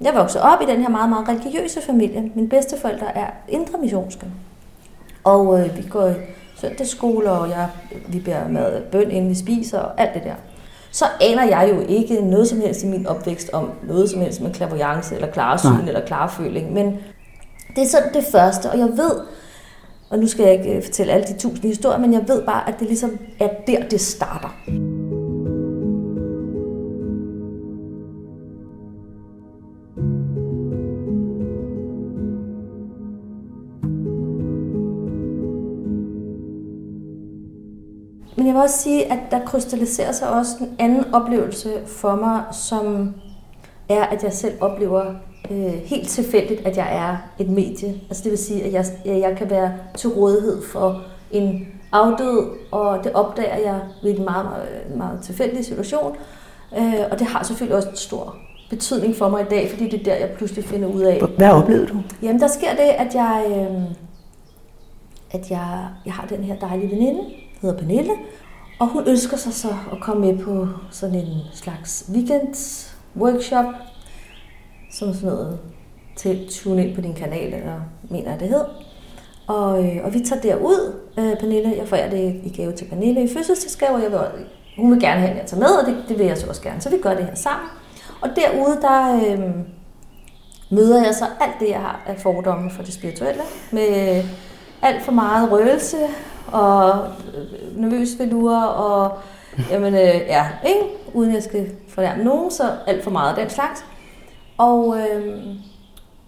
Jeg 0.00 0.14
voksede 0.14 0.44
op 0.44 0.62
i 0.62 0.66
den 0.66 0.80
her 0.80 0.88
meget, 0.88 1.08
meget 1.08 1.28
religiøse 1.28 1.80
familie. 1.80 2.30
Mine 2.34 2.48
bedsteforældre 2.48 3.16
er 3.16 3.26
indre 3.48 3.78
missionske. 3.78 4.26
Og 5.26 5.60
øh, 5.60 5.76
vi 5.76 5.82
går 5.90 6.12
søndagsskole, 6.60 7.30
og 7.30 7.48
jeg, 7.48 7.68
vi 8.08 8.20
bærer 8.20 8.48
mad 8.48 8.82
bøn, 8.92 9.10
inden 9.10 9.30
vi 9.30 9.34
spiser, 9.34 9.78
og 9.78 10.00
alt 10.00 10.14
det 10.14 10.24
der. 10.24 10.34
Så 10.90 11.04
aner 11.20 11.44
jeg 11.44 11.70
jo 11.74 11.80
ikke 11.88 12.20
noget 12.20 12.48
som 12.48 12.60
helst 12.60 12.82
i 12.82 12.86
min 12.86 13.06
opvækst 13.06 13.50
om 13.52 13.70
noget 13.82 14.10
som 14.10 14.20
helst 14.20 14.40
med 14.40 14.54
klaverjance, 14.54 15.14
eller 15.14 15.30
klaresyn, 15.30 15.88
eller 15.88 16.06
klarføling. 16.06 16.72
Men 16.72 16.86
det 17.76 17.82
er 17.82 17.88
sådan 17.88 18.14
det 18.14 18.24
første, 18.32 18.70
og 18.70 18.78
jeg 18.78 18.88
ved, 18.88 19.20
og 20.10 20.18
nu 20.18 20.26
skal 20.26 20.44
jeg 20.44 20.52
ikke 20.52 20.76
øh, 20.76 20.84
fortælle 20.84 21.12
alle 21.12 21.26
de 21.26 21.38
tusind 21.38 21.68
historier, 21.68 21.98
men 21.98 22.12
jeg 22.12 22.28
ved 22.28 22.42
bare, 22.42 22.68
at 22.68 22.74
det 22.78 22.86
ligesom 22.86 23.18
er 23.40 23.48
der, 23.66 23.88
det 23.88 24.00
starter. 24.00 24.56
Vil 38.56 38.62
også 38.62 38.78
sige, 38.78 39.12
at 39.12 39.18
der 39.30 39.44
krystalliserer 39.44 40.12
sig 40.12 40.28
også 40.28 40.56
en 40.60 40.76
anden 40.78 41.14
oplevelse 41.14 41.72
for 41.86 42.14
mig, 42.14 42.42
som 42.52 43.14
er, 43.88 44.04
at 44.04 44.24
jeg 44.24 44.32
selv 44.32 44.54
oplever 44.60 45.04
øh, 45.50 45.72
helt 45.84 46.08
tilfældigt, 46.08 46.66
at 46.66 46.76
jeg 46.76 46.96
er 46.96 47.16
et 47.38 47.48
medie. 47.48 47.94
Altså 48.08 48.22
det 48.22 48.30
vil 48.30 48.38
sige, 48.38 48.64
at 48.64 48.72
jeg, 48.72 48.84
jeg 49.04 49.36
kan 49.36 49.50
være 49.50 49.72
til 49.94 50.10
rådighed 50.10 50.62
for 50.72 51.02
en 51.30 51.68
afdød, 51.92 52.50
og 52.72 53.04
det 53.04 53.12
opdager 53.12 53.56
jeg 53.56 53.80
ved 54.02 54.18
en 54.18 54.24
meget, 54.24 54.44
meget, 54.44 54.96
meget 54.96 55.20
tilfældig 55.22 55.64
situation. 55.64 56.16
Øh, 56.78 56.94
og 57.10 57.18
det 57.18 57.26
har 57.26 57.42
selvfølgelig 57.42 57.76
også 57.76 57.88
en 57.88 57.96
stor 57.96 58.36
betydning 58.70 59.16
for 59.16 59.28
mig 59.28 59.42
i 59.42 59.48
dag, 59.50 59.70
fordi 59.70 59.84
det 59.88 60.00
er 60.00 60.04
der, 60.04 60.14
jeg 60.14 60.30
pludselig 60.36 60.64
finder 60.64 60.88
ud 60.88 61.00
af. 61.00 61.22
Hvad 61.36 61.50
oplevede 61.50 61.86
du? 61.86 62.02
Jamen, 62.22 62.40
der 62.40 62.48
sker 62.48 62.70
det, 62.70 62.80
at 62.80 63.14
jeg, 63.14 63.44
øh, 63.48 63.82
at 65.30 65.50
jeg, 65.50 65.88
jeg 66.06 66.12
har 66.14 66.26
den 66.26 66.44
her 66.44 66.56
dejlige 66.56 66.90
veninde, 66.90 67.20
hedder 67.62 67.78
Pernille, 67.78 68.12
og 68.78 68.86
hun 68.86 69.08
ønsker 69.08 69.36
sig 69.36 69.54
så 69.54 69.68
at 69.92 70.00
komme 70.00 70.32
med 70.32 70.44
på 70.44 70.68
sådan 70.90 71.14
en 71.14 71.40
slags 71.54 72.10
weekend 72.12 72.54
workshop, 73.16 73.64
som 74.92 75.14
sådan 75.14 75.28
noget 75.28 75.58
til 76.16 76.48
tune 76.50 76.86
ind 76.86 76.94
på 76.94 77.00
din 77.00 77.14
kanal, 77.14 77.54
eller 77.54 77.80
mener 78.10 78.30
jeg 78.30 78.40
det 78.40 78.48
hed. 78.48 78.64
Og, 79.46 79.84
øh, 79.84 80.04
og 80.04 80.14
vi 80.14 80.20
tager 80.20 80.42
derud, 80.42 80.94
øh, 81.18 81.36
Pernille, 81.36 81.74
jeg 81.76 81.88
får 81.88 81.96
det 81.96 82.40
i 82.44 82.52
gave 82.56 82.72
til 82.72 82.84
Pernille 82.84 83.24
i 83.24 83.34
fødselsdagsgave, 83.34 83.94
og 83.94 84.02
jeg 84.02 84.10
vil, 84.10 84.18
hun 84.76 84.90
vil 84.92 85.00
gerne 85.00 85.20
have, 85.20 85.30
at 85.30 85.38
jeg 85.38 85.46
tager 85.46 85.60
med, 85.60 85.68
og 85.68 85.86
det, 85.86 86.04
det 86.08 86.18
vil 86.18 86.26
jeg 86.26 86.38
så 86.38 86.46
også 86.48 86.62
gerne. 86.62 86.80
Så 86.80 86.90
vi 86.90 86.98
gør 86.98 87.14
det 87.14 87.24
her 87.24 87.34
sammen. 87.34 87.68
Og 88.20 88.28
derude, 88.36 88.78
der 88.82 89.14
øh, 89.14 89.40
møder 90.70 91.04
jeg 91.04 91.14
så 91.14 91.24
alt 91.40 91.60
det, 91.60 91.68
jeg 91.68 91.80
har 91.80 92.00
af 92.06 92.20
fordomme 92.20 92.70
for 92.70 92.82
det 92.82 92.94
spirituelle, 92.94 93.42
med 93.72 94.16
øh, 94.18 94.24
alt 94.82 95.04
for 95.04 95.12
meget 95.12 95.52
røgelse, 95.52 95.96
og 96.52 97.08
øh, 97.34 97.80
nervøs 97.80 98.18
velure, 98.18 98.68
og 98.68 99.18
jamen, 99.70 99.94
øh, 99.94 100.20
ja, 100.26 100.46
ikke? 100.66 100.80
uden 101.14 101.34
jeg 101.34 101.42
skal 101.42 101.70
fornærme 101.88 102.24
nogen, 102.24 102.50
så 102.50 102.62
alt 102.86 103.04
for 103.04 103.10
meget 103.10 103.34
af 103.34 103.36
den 103.36 103.50
slags. 103.50 103.84
Og, 104.58 104.98
øh, 104.98 105.44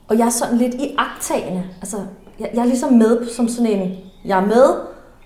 og 0.09 0.19
jeg 0.19 0.27
er 0.27 0.31
sådan 0.31 0.59
lidt 0.59 0.75
i 0.75 0.95
agtagende. 0.99 1.65
Altså, 1.81 1.97
jeg, 2.41 2.51
jeg 2.55 2.61
er 2.61 2.67
ligesom 2.67 2.93
med 2.93 3.29
som 3.29 3.49
sådan 3.49 3.73
en, 3.73 3.97
jeg 4.25 4.39
er 4.39 4.47
med, 4.47 4.75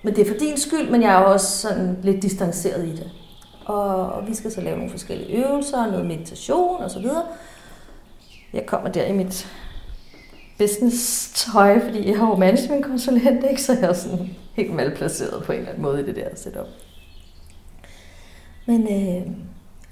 men 0.02 0.16
det 0.16 0.26
er 0.26 0.30
for 0.30 0.38
din 0.38 0.56
skyld, 0.56 0.90
men 0.90 1.02
jeg 1.02 1.12
er 1.12 1.18
også 1.18 1.58
sådan 1.58 1.98
lidt 2.02 2.22
distanceret 2.22 2.84
i 2.84 2.90
det. 2.90 3.10
Og, 3.66 4.12
og 4.12 4.28
vi 4.28 4.34
skal 4.34 4.52
så 4.52 4.60
lave 4.60 4.76
nogle 4.76 4.90
forskellige 4.90 5.46
øvelser, 5.46 5.86
noget 5.86 6.06
meditation 6.06 6.82
og 6.82 6.90
så 6.90 6.98
videre. 6.98 7.22
Jeg 8.52 8.66
kommer 8.66 8.88
der 8.88 9.04
i 9.04 9.12
mit 9.12 9.48
business-tøj, 10.58 11.80
fordi 11.80 12.08
jeg 12.08 12.18
har 12.18 12.28
jo 12.28 12.36
management-konsulent, 12.36 13.44
ikke? 13.50 13.62
så 13.62 13.72
jeg 13.72 13.82
er 13.82 13.92
sådan 13.92 14.36
helt 14.52 14.74
malplaceret 14.74 15.44
på 15.44 15.52
en 15.52 15.58
eller 15.58 15.70
anden 15.70 15.82
måde 15.82 16.00
i 16.00 16.06
det 16.06 16.16
der 16.16 16.28
setup. 16.34 16.66
Men 18.66 18.82
øh, 18.82 19.32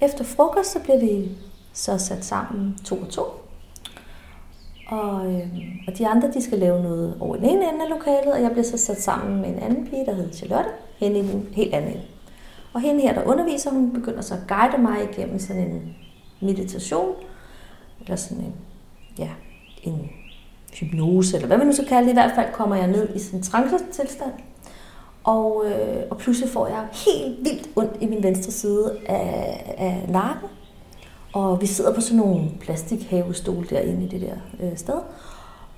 efter 0.01 0.23
frokost, 0.23 0.71
så 0.71 0.79
blev 0.79 1.01
vi 1.01 1.29
så 1.73 1.97
sat 1.97 2.25
sammen 2.25 2.77
to 2.85 2.97
og 2.97 3.09
to. 3.09 3.21
Og, 4.87 5.33
øh, 5.33 5.47
og 5.87 5.97
de 5.97 6.07
andre, 6.07 6.31
de 6.31 6.41
skal 6.41 6.59
lave 6.59 6.83
noget 6.83 7.17
over 7.19 7.35
den 7.35 7.45
ene 7.45 7.69
ende 7.69 7.83
af 7.83 7.89
lokalet, 7.89 8.33
og 8.33 8.41
jeg 8.41 8.51
bliver 8.51 8.63
så 8.63 8.77
sat 8.77 9.01
sammen 9.01 9.41
med 9.41 9.49
en 9.49 9.59
anden 9.59 9.87
pige, 9.87 10.05
der 10.05 10.13
hedder 10.13 10.33
Charlotte, 10.33 10.69
hende 10.97 11.19
i 11.19 11.21
den 11.21 11.47
helt 11.51 11.73
anden 11.73 11.91
ende. 11.91 12.03
Og 12.73 12.81
hende 12.81 13.01
her, 13.01 13.13
der 13.13 13.23
underviser, 13.23 13.71
hun 13.71 13.93
begynder 13.93 14.21
så 14.21 14.33
at 14.33 14.41
guide 14.47 14.81
mig 14.81 14.97
igennem 15.11 15.39
sådan 15.39 15.61
en 15.61 15.95
meditation, 16.39 17.15
eller 18.01 18.15
sådan 18.15 18.43
en, 18.43 18.53
ja, 19.17 19.29
en 19.83 20.09
hypnose, 20.73 21.35
eller 21.35 21.47
hvad 21.47 21.57
man 21.57 21.67
nu 21.67 21.73
skal 21.73 21.87
kalde 21.87 22.03
det. 22.03 22.11
I 22.11 22.13
hvert 22.13 22.35
fald 22.35 22.53
kommer 22.53 22.75
jeg 22.75 22.87
ned 22.87 23.15
i 23.15 23.19
sådan 23.19 23.39
en 23.39 23.43
trance-tilstand. 23.43 24.31
Og, 25.23 25.63
øh, 25.65 26.03
og 26.09 26.17
pludselig 26.17 26.49
får 26.49 26.67
jeg 26.67 26.87
helt 26.91 27.37
vildt 27.37 27.69
ondt 27.75 27.97
i 28.01 28.05
min 28.05 28.23
venstre 28.23 28.51
side 28.51 28.97
af, 29.05 29.75
af 29.77 30.05
nakken. 30.09 30.49
Og 31.33 31.61
vi 31.61 31.65
sidder 31.65 31.93
på 31.93 32.01
sådan 32.01 32.17
nogle 32.17 32.49
plastikhavestol 32.59 33.69
derinde 33.69 34.05
i 34.05 34.07
det 34.07 34.21
der 34.21 34.65
øh, 34.65 34.77
sted. 34.77 34.99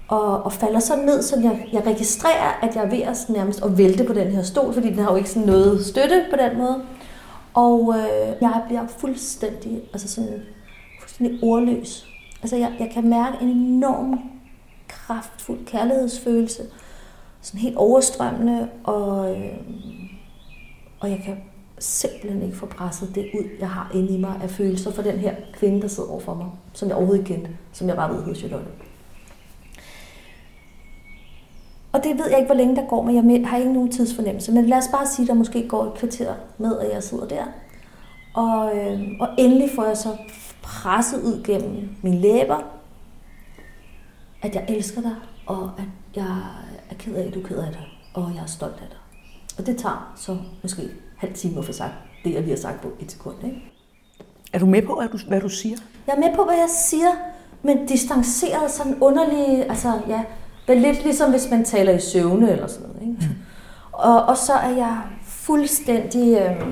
Og, 0.08 0.44
og 0.44 0.54
falder 0.54 0.80
så 0.80 0.96
ned, 0.96 1.22
så 1.22 1.40
jeg, 1.40 1.68
jeg 1.74 1.86
registrerer, 1.86 2.60
at 2.62 2.76
jeg 2.76 2.84
er 2.84 2.90
ved 2.90 3.02
at 3.02 3.26
nærmest 3.30 3.64
at 3.64 3.78
vælte 3.78 4.04
på 4.04 4.14
den 4.14 4.28
her 4.28 4.44
stol, 4.44 4.74
fordi 4.74 4.90
den 4.90 5.00
har 5.00 5.12
jo 5.12 5.18
ikke 5.18 5.30
sådan 5.30 5.48
noget 5.48 5.86
støtte 5.86 6.26
på 6.30 6.36
den 6.38 6.58
måde. 6.58 6.84
Og 7.54 7.96
øh, 7.98 8.36
jeg 8.42 8.62
bliver 8.68 8.88
fuldstændig, 8.88 9.82
altså 9.94 10.08
sådan, 10.08 10.42
fuldstændig 11.02 11.40
ordløs. 11.44 12.06
Altså 12.42 12.56
jeg, 12.56 12.74
jeg 12.80 12.92
kan 12.94 13.10
mærke 13.10 13.38
en 13.42 13.48
enorm 13.50 14.20
kraftfuld 14.88 15.66
kærlighedsfølelse, 15.66 16.64
sådan 17.44 17.60
helt 17.60 17.78
overstrømmende, 17.78 18.70
og, 18.84 19.36
øh, 19.36 19.58
og 21.00 21.10
jeg 21.10 21.22
kan 21.26 21.38
simpelthen 21.80 22.42
ikke 22.42 22.58
få 22.58 22.66
presset 22.66 23.16
det 23.16 23.30
ud, 23.34 23.44
jeg 23.60 23.70
har 23.70 23.92
inde 23.94 24.14
i 24.14 24.18
mig 24.18 24.40
af 24.44 24.50
følelser 24.50 24.92
for 24.92 25.02
den 25.02 25.18
her 25.20 25.36
kvinde, 25.54 25.82
der 25.82 25.88
sidder 25.88 26.10
overfor 26.10 26.34
mig, 26.34 26.48
som 26.74 26.88
jeg 26.88 26.98
overhovedet 26.98 27.30
ikke 27.30 27.34
kendte, 27.34 27.58
som 27.74 27.88
jeg 27.88 27.96
bare 27.96 28.14
ved 28.14 28.24
hos 28.24 28.38
Charlotte. 28.38 28.68
Og 31.92 32.04
det 32.04 32.18
ved 32.18 32.30
jeg 32.30 32.38
ikke, 32.38 32.48
hvor 32.48 32.56
længe 32.56 32.76
der 32.76 32.88
går, 32.88 33.02
men 33.02 33.16
jeg 33.16 33.50
har 33.50 33.58
ikke 33.58 33.74
nogen 33.74 33.92
tidsfornemmelse. 33.92 34.52
Men 34.52 34.66
lad 34.66 34.78
os 34.78 34.88
bare 34.92 35.08
sige, 35.08 35.24
at 35.24 35.28
der 35.28 35.34
måske 35.34 35.68
går 35.68 35.86
et 35.86 35.94
kvarter 35.94 36.34
med, 36.58 36.80
at 36.80 36.94
jeg 36.94 37.04
sidder 37.04 37.28
der. 37.28 37.44
Og, 38.34 38.78
øh, 38.78 39.02
og 39.20 39.28
endelig 39.38 39.70
får 39.76 39.86
jeg 39.86 39.98
så 39.98 40.18
presset 40.62 41.22
ud 41.22 41.44
gennem 41.44 41.90
mine 42.02 42.18
læber, 42.18 42.64
at 44.42 44.56
jeg 44.56 44.66
elsker 44.68 45.02
dig, 45.02 45.16
og 45.46 45.72
at 45.78 45.84
jeg 46.16 46.38
er 46.90 46.96
ked 47.00 47.16
af, 47.16 47.28
at 47.28 47.34
du 47.34 47.40
er 47.40 47.48
ked 47.48 47.58
af 47.58 47.72
dig, 47.72 47.88
og 48.14 48.32
jeg 48.36 48.42
er 48.42 48.46
stolt 48.46 48.74
af 48.74 48.88
dig. 48.90 48.98
Og 49.58 49.66
det 49.66 49.78
tager 49.78 50.14
så 50.16 50.38
måske 50.62 50.82
halv 51.18 51.34
time 51.34 51.60
at 51.60 51.66
få 51.66 51.74
sagt 51.74 51.94
det, 52.24 52.34
jeg 52.34 52.42
lige 52.42 52.50
har 52.50 52.62
sagt 52.62 52.82
på 52.82 52.92
et 53.00 53.12
sekund. 53.12 53.36
Ikke? 53.46 53.72
Er 54.54 54.60
du 54.60 54.66
med 54.66 54.82
på, 54.82 54.96
hvad 54.96 55.10
du, 55.10 55.18
hvad 55.28 55.42
du 55.42 55.50
siger? 55.50 55.78
Jeg 56.08 56.16
er 56.16 56.20
med 56.20 56.36
på, 56.36 56.44
hvad 56.44 56.56
jeg 56.56 56.70
siger, 56.70 57.12
men 57.64 57.86
distanceret 57.86 58.72
sådan 58.72 58.96
underlig, 59.02 59.70
altså 59.70 60.02
ja, 60.08 60.24
vel 60.68 60.78
lidt 60.78 61.04
ligesom 61.04 61.32
hvis 61.32 61.50
man 61.52 61.66
taler 61.66 61.94
i 61.94 62.00
søvne 62.00 62.52
eller 62.52 62.68
sådan 62.68 62.88
noget. 62.88 63.02
Ikke? 63.02 63.14
Mm. 63.22 63.36
Og, 63.92 64.26
og 64.26 64.38
så 64.38 64.54
er 64.54 64.70
jeg 64.70 65.02
fuldstændig, 65.26 66.38
øh, 66.38 66.68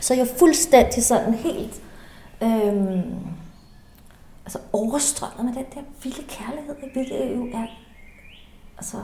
så 0.00 0.14
er 0.14 0.18
jeg 0.18 0.26
fuldstændig 0.38 1.04
sådan 1.04 1.34
helt, 1.34 1.82
øh, 2.42 3.02
altså 4.44 4.58
overstrømmet 4.72 5.44
med 5.44 5.64
den 5.64 5.72
der 5.74 5.80
vilde 6.02 6.22
kærlighed, 6.28 6.74
hvilket 6.92 7.36
jo 7.36 7.46
er, 7.54 7.66
altså, 8.82 8.96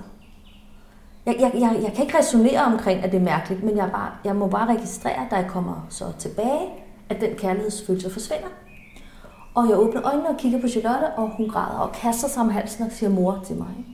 jeg, 1.26 1.36
jeg, 1.40 1.52
jeg, 1.54 1.80
jeg 1.82 1.92
kan 1.92 2.04
ikke 2.04 2.18
resonere 2.18 2.64
omkring, 2.64 3.04
at 3.04 3.12
det 3.12 3.18
er 3.18 3.24
mærkeligt, 3.24 3.62
men 3.62 3.76
jeg, 3.76 3.90
bare, 3.92 4.10
jeg 4.24 4.36
må 4.36 4.46
bare 4.46 4.74
registrere, 4.74 5.26
da 5.30 5.36
jeg 5.36 5.46
kommer 5.48 5.86
så 5.90 6.12
tilbage, 6.18 6.68
at 7.08 7.20
den 7.20 7.36
kærlighedsfølelse 7.36 8.10
forsvinder. 8.10 8.48
Og 9.54 9.68
jeg 9.68 9.78
åbner 9.78 10.06
øjnene 10.06 10.28
og 10.28 10.36
kigger 10.36 10.60
på 10.60 10.68
Charlotte, 10.68 11.06
og 11.06 11.30
hun 11.36 11.48
græder 11.48 11.78
og 11.78 11.92
kaster 11.92 12.28
sig 12.28 12.42
om 12.42 12.48
halsen 12.48 12.84
og 12.84 12.92
siger 12.92 13.10
mor 13.10 13.40
til 13.46 13.56
mig. 13.56 13.86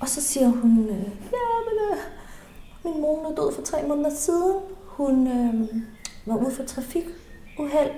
Og 0.00 0.08
så 0.08 0.22
siger 0.22 0.48
hun, 0.48 0.78
øh, 0.90 1.02
ja, 1.32 1.48
men 1.68 1.76
øh, 1.90 1.98
min 2.84 3.00
mor 3.00 3.30
er 3.30 3.34
død 3.34 3.54
for 3.54 3.62
tre 3.62 3.78
måneder 3.88 4.10
siden. 4.10 4.56
Hun 4.86 5.26
øh, 5.26 5.68
var 6.26 6.36
ude 6.36 6.50
for 6.50 6.62
trafikuheld 6.62 7.90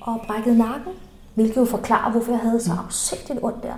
og 0.00 0.20
brækkede 0.26 0.58
nakken, 0.58 0.92
hvilket 1.34 1.56
jo 1.56 1.64
forklarer, 1.64 2.10
hvorfor 2.10 2.32
jeg 2.32 2.40
havde 2.40 2.60
så 2.60 2.72
mm. 2.72 2.78
afsigtigt 2.78 3.38
ondt 3.42 3.62
der. 3.62 3.74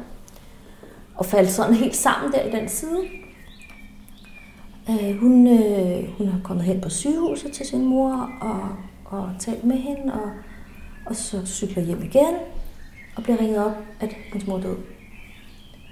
Og 1.19 1.27
faldt 1.27 1.51
sådan 1.51 1.75
helt 1.75 1.97
sammen 1.97 2.33
der 2.33 2.43
i 2.43 2.51
den 2.51 2.69
side. 2.69 3.01
Øh, 4.91 5.19
hun, 5.21 5.47
øh, 5.47 6.19
hun 6.19 6.29
har 6.29 6.41
kommet 6.45 6.67
hen 6.67 6.81
på 6.81 6.89
sygehuset 6.89 7.53
til 7.53 7.67
sin 7.67 7.87
mor 7.87 8.31
og, 8.41 8.69
og 9.05 9.31
talt 9.39 9.65
med 9.65 9.77
hende, 9.77 10.13
og, 10.13 10.31
og 11.07 11.17
så 11.17 11.47
cykler 11.47 11.83
hjem 11.83 12.03
igen 12.03 12.35
og 13.17 13.23
bliver 13.23 13.41
ringet 13.41 13.65
op, 13.65 13.77
at 14.01 14.13
hendes 14.13 14.49
mor 14.49 14.57
er 14.57 14.63
død. 14.63 14.77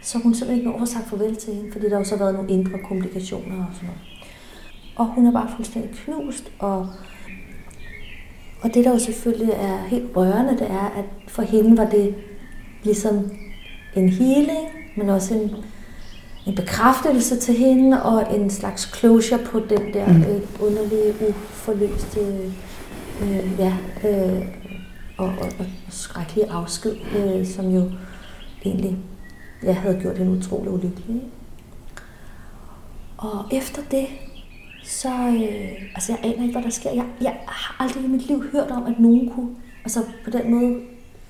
Så 0.03 0.19
hun 0.19 0.35
simpelthen 0.35 0.67
ikke 0.67 0.79
når 0.79 0.85
sagt 0.85 1.09
farvel 1.09 1.37
til 1.37 1.55
hende, 1.55 1.73
fordi 1.73 1.91
der 1.91 1.97
har 1.97 2.05
så 2.05 2.17
været 2.17 2.35
nogle 2.35 2.51
indre 2.51 2.79
komplikationer 2.89 3.67
og 3.67 3.75
sådan 3.75 3.89
noget. 3.89 4.01
Og 4.97 5.07
hun 5.07 5.27
er 5.27 5.33
bare 5.33 5.51
fuldstændig 5.57 5.91
knust, 5.91 6.53
og 6.59 6.89
og 8.63 8.75
det, 8.75 8.85
der 8.85 8.91
jo 8.91 8.99
selvfølgelig 8.99 9.55
er 9.55 9.79
helt 9.79 10.17
rørende, 10.17 10.59
det 10.59 10.71
er, 10.71 10.87
at 10.87 11.05
for 11.29 11.43
hende 11.43 11.77
var 11.77 11.85
det 11.85 12.15
ligesom 12.83 13.31
en 13.97 14.09
healing, 14.09 14.69
men 14.97 15.09
også 15.09 15.35
en, 15.35 15.57
en 16.47 16.55
bekræftelse 16.55 17.37
til 17.37 17.55
hende, 17.55 18.03
og 18.03 18.37
en 18.37 18.51
slags 18.51 18.99
closure 18.99 19.39
på 19.39 19.61
den 19.61 19.95
der 19.95 20.09
mm. 20.09 20.23
øh, 20.23 20.43
underlige, 20.61 21.15
uforløste, 21.29 22.21
øh, 23.23 23.59
ja, 23.59 23.77
øh, 24.09 24.47
og, 25.19 25.27
og, 25.27 25.53
og 25.59 25.67
skrækkelige 25.91 26.51
afsked, 26.51 26.97
øh, 27.17 27.47
som 27.47 27.71
jo 27.71 27.91
egentlig 28.65 28.97
ja, 29.63 29.73
havde 29.73 29.99
gjort 30.01 30.19
hende 30.19 30.33
utrolig 30.33 30.71
ulykkelig. 30.71 31.23
Og 33.17 33.45
efter 33.53 33.83
det, 33.91 34.07
så 34.85 35.09
øh, 35.09 35.83
altså 35.95 36.13
jeg 36.13 36.19
aner 36.23 36.43
ikke, 36.43 36.53
hvad 36.53 36.63
der 36.63 36.71
sker. 36.71 36.91
Jeg, 36.91 37.07
jeg 37.21 37.37
har 37.47 37.85
aldrig 37.85 38.05
i 38.05 38.09
mit 38.09 38.27
liv 38.27 38.43
hørt 38.53 38.71
om, 38.71 38.85
at 38.85 38.99
nogen 38.99 39.31
kunne 39.31 39.51
altså 39.85 40.01
på 40.25 40.31
den 40.31 40.51
måde 40.51 40.81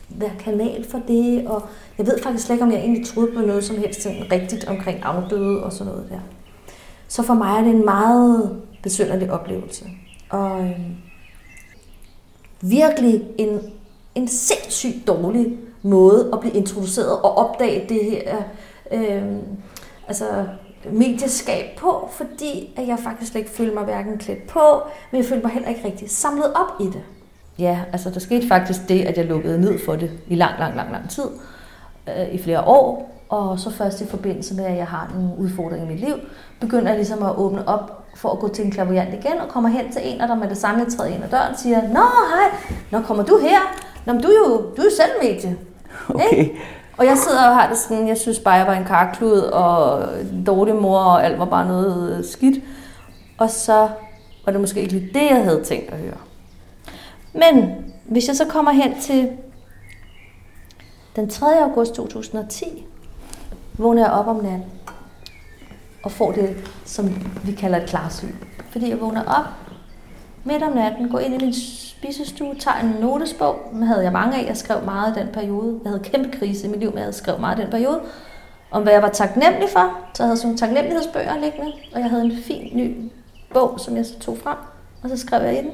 være 0.08 0.32
kanal 0.38 0.86
for 0.90 1.00
det, 1.08 1.48
og 1.48 1.62
jeg 1.98 2.06
ved 2.06 2.22
faktisk 2.22 2.46
slet 2.46 2.54
ikke, 2.54 2.64
om 2.64 2.72
jeg 2.72 2.80
egentlig 2.80 3.06
troede 3.06 3.32
på 3.32 3.40
noget 3.40 3.64
som 3.64 3.78
helst 3.78 4.02
sådan 4.02 4.32
rigtigt 4.32 4.64
omkring 4.64 5.02
afdøde 5.02 5.64
og 5.64 5.72
sådan 5.72 5.92
noget 5.92 6.08
der. 6.10 6.20
Så 7.08 7.22
for 7.22 7.34
mig 7.34 7.58
er 7.58 7.64
det 7.64 7.70
en 7.70 7.84
meget 7.84 8.62
besynderlig 8.82 9.32
oplevelse. 9.32 9.84
Og 10.30 10.60
øh, 10.60 10.80
virkelig 12.60 13.22
en, 13.38 13.60
en 14.14 14.28
sindssygt 14.28 15.06
dårlig 15.06 15.58
måde 15.82 16.30
at 16.32 16.40
blive 16.40 16.54
introduceret 16.54 17.12
og 17.12 17.36
opdage 17.36 17.88
det 17.88 18.04
her 18.04 18.42
øh, 18.92 19.36
altså 20.08 20.46
medieskab 20.92 21.78
på, 21.78 22.08
fordi 22.12 22.72
at 22.76 22.86
jeg 22.86 22.98
faktisk 22.98 23.32
slet 23.32 23.40
ikke 23.40 23.52
følte 23.52 23.74
mig 23.74 23.84
hverken 23.84 24.18
klædt 24.18 24.46
på, 24.46 24.82
men 25.10 25.20
jeg 25.20 25.28
følte 25.28 25.42
mig 25.42 25.52
heller 25.52 25.68
ikke 25.68 25.84
rigtig 25.84 26.10
samlet 26.10 26.52
op 26.54 26.80
i 26.80 26.84
det. 26.84 27.02
Ja, 27.58 27.80
altså 27.92 28.10
der 28.10 28.20
skete 28.20 28.48
faktisk 28.48 28.88
det, 28.88 29.04
at 29.04 29.16
jeg 29.16 29.24
lukkede 29.24 29.60
ned 29.60 29.78
for 29.84 29.96
det 29.96 30.10
i 30.28 30.34
lang, 30.34 30.58
lang, 30.58 30.76
lang, 30.76 30.92
lang 30.92 31.10
tid, 31.10 31.24
øh, 32.08 32.34
i 32.34 32.38
flere 32.38 32.60
år, 32.60 33.12
og 33.28 33.58
så 33.58 33.70
først 33.70 34.00
i 34.00 34.06
forbindelse 34.06 34.54
med, 34.54 34.64
at 34.64 34.76
jeg 34.76 34.86
har 34.86 35.12
en 35.18 35.44
udfordring 35.44 35.84
i 35.84 35.92
mit 35.92 36.00
liv, 36.00 36.14
begynder 36.60 36.88
jeg 36.88 36.96
ligesom 36.96 37.22
at 37.22 37.36
åbne 37.36 37.68
op 37.68 38.02
for 38.16 38.28
at 38.28 38.38
gå 38.38 38.48
til 38.48 38.64
en 38.64 38.70
klaverjant 38.70 39.14
igen, 39.14 39.38
og 39.40 39.48
kommer 39.48 39.68
hen 39.68 39.92
til 39.92 40.02
en, 40.04 40.20
og 40.20 40.28
der 40.28 40.34
med 40.34 40.48
det 40.48 40.56
samme 40.56 40.90
træder 40.90 41.14
ind 41.14 41.24
ad 41.24 41.28
døren, 41.28 41.56
siger, 41.56 41.82
Nå, 41.82 42.00
hej, 42.34 42.74
nå 42.90 43.00
kommer 43.00 43.24
du 43.24 43.38
her? 43.38 43.58
Nå, 44.06 44.12
men 44.12 44.22
du 44.22 44.28
er 44.28 44.48
jo, 44.48 44.56
du 44.56 44.82
er 44.82 44.84
jo 44.84 44.90
selv 44.96 45.10
medie. 45.22 45.56
Okay. 46.08 46.48
Og 46.98 47.06
jeg 47.06 47.18
sidder 47.18 47.48
og 47.48 47.54
har 47.54 47.68
det 47.68 47.78
sådan, 47.78 48.08
jeg 48.08 48.16
synes 48.16 48.38
bare, 48.38 48.54
jeg 48.54 48.66
var 48.66 48.74
en 48.74 48.84
karklud, 48.84 49.38
og 49.38 50.08
dårlig 50.46 50.74
mor, 50.74 50.98
og 50.98 51.24
alt 51.24 51.38
var 51.38 51.44
bare 51.44 51.66
noget 51.66 52.26
skidt. 52.26 52.64
Og 53.38 53.50
så 53.50 53.88
var 54.44 54.52
det 54.52 54.60
måske 54.60 54.80
ikke 54.80 54.92
lige 54.92 55.10
det, 55.14 55.30
jeg 55.30 55.44
havde 55.44 55.62
tænkt 55.64 55.92
at 55.92 55.98
høre. 55.98 56.16
Men 57.36 57.84
hvis 58.04 58.28
jeg 58.28 58.36
så 58.36 58.44
kommer 58.44 58.72
hen 58.72 59.00
til 59.00 59.30
den 61.16 61.28
3. 61.28 61.62
august 61.62 61.94
2010, 61.94 62.86
vågner 63.78 64.02
jeg 64.02 64.12
op 64.12 64.26
om 64.26 64.36
natten 64.36 64.64
og 66.02 66.12
får 66.12 66.32
det, 66.32 66.56
som 66.84 67.10
vi 67.44 67.52
kalder 67.52 67.78
et 67.82 67.88
klarsyn. 67.88 68.32
Fordi 68.70 68.90
jeg 68.90 69.00
vågner 69.00 69.24
op 69.24 69.44
midt 70.44 70.62
om 70.62 70.72
natten, 70.72 71.08
går 71.08 71.18
ind 71.18 71.34
i 71.34 71.44
min 71.44 71.54
spisestue, 71.54 72.54
tager 72.54 72.78
en 72.78 72.96
notesbog. 73.00 73.56
Den 73.72 73.82
havde 73.82 74.02
jeg 74.02 74.12
mange 74.12 74.36
af. 74.36 74.48
Jeg 74.48 74.56
skrev 74.56 74.84
meget 74.84 75.16
i 75.16 75.20
den 75.20 75.28
periode. 75.32 75.80
Jeg 75.84 75.90
havde 75.90 76.04
kæmpe 76.04 76.38
krise 76.38 76.66
i 76.66 76.70
mit 76.70 76.80
liv, 76.80 76.88
men 76.88 76.96
jeg 76.96 77.04
havde 77.04 77.16
skrevet 77.16 77.40
meget 77.40 77.58
i 77.58 77.62
den 77.62 77.70
periode. 77.70 78.00
om 78.70 78.82
hvad 78.82 78.92
jeg 78.92 79.02
var 79.02 79.08
taknemmelig 79.08 79.68
for. 79.72 79.98
Så 80.14 80.22
jeg 80.22 80.26
havde 80.26 80.36
sådan 80.36 80.46
nogle 80.46 80.58
taknemmelighedsbøger 80.58 81.34
liggende, 81.40 81.72
og 81.94 82.00
jeg 82.00 82.10
havde 82.10 82.24
en 82.24 82.36
fin 82.36 82.76
ny 82.76 83.10
bog, 83.52 83.80
som 83.80 83.96
jeg 83.96 84.06
så 84.06 84.18
tog 84.18 84.38
frem, 84.38 84.56
og 85.02 85.10
så 85.10 85.16
skrev 85.16 85.42
jeg 85.42 85.52
i 85.52 85.62
den. 85.62 85.70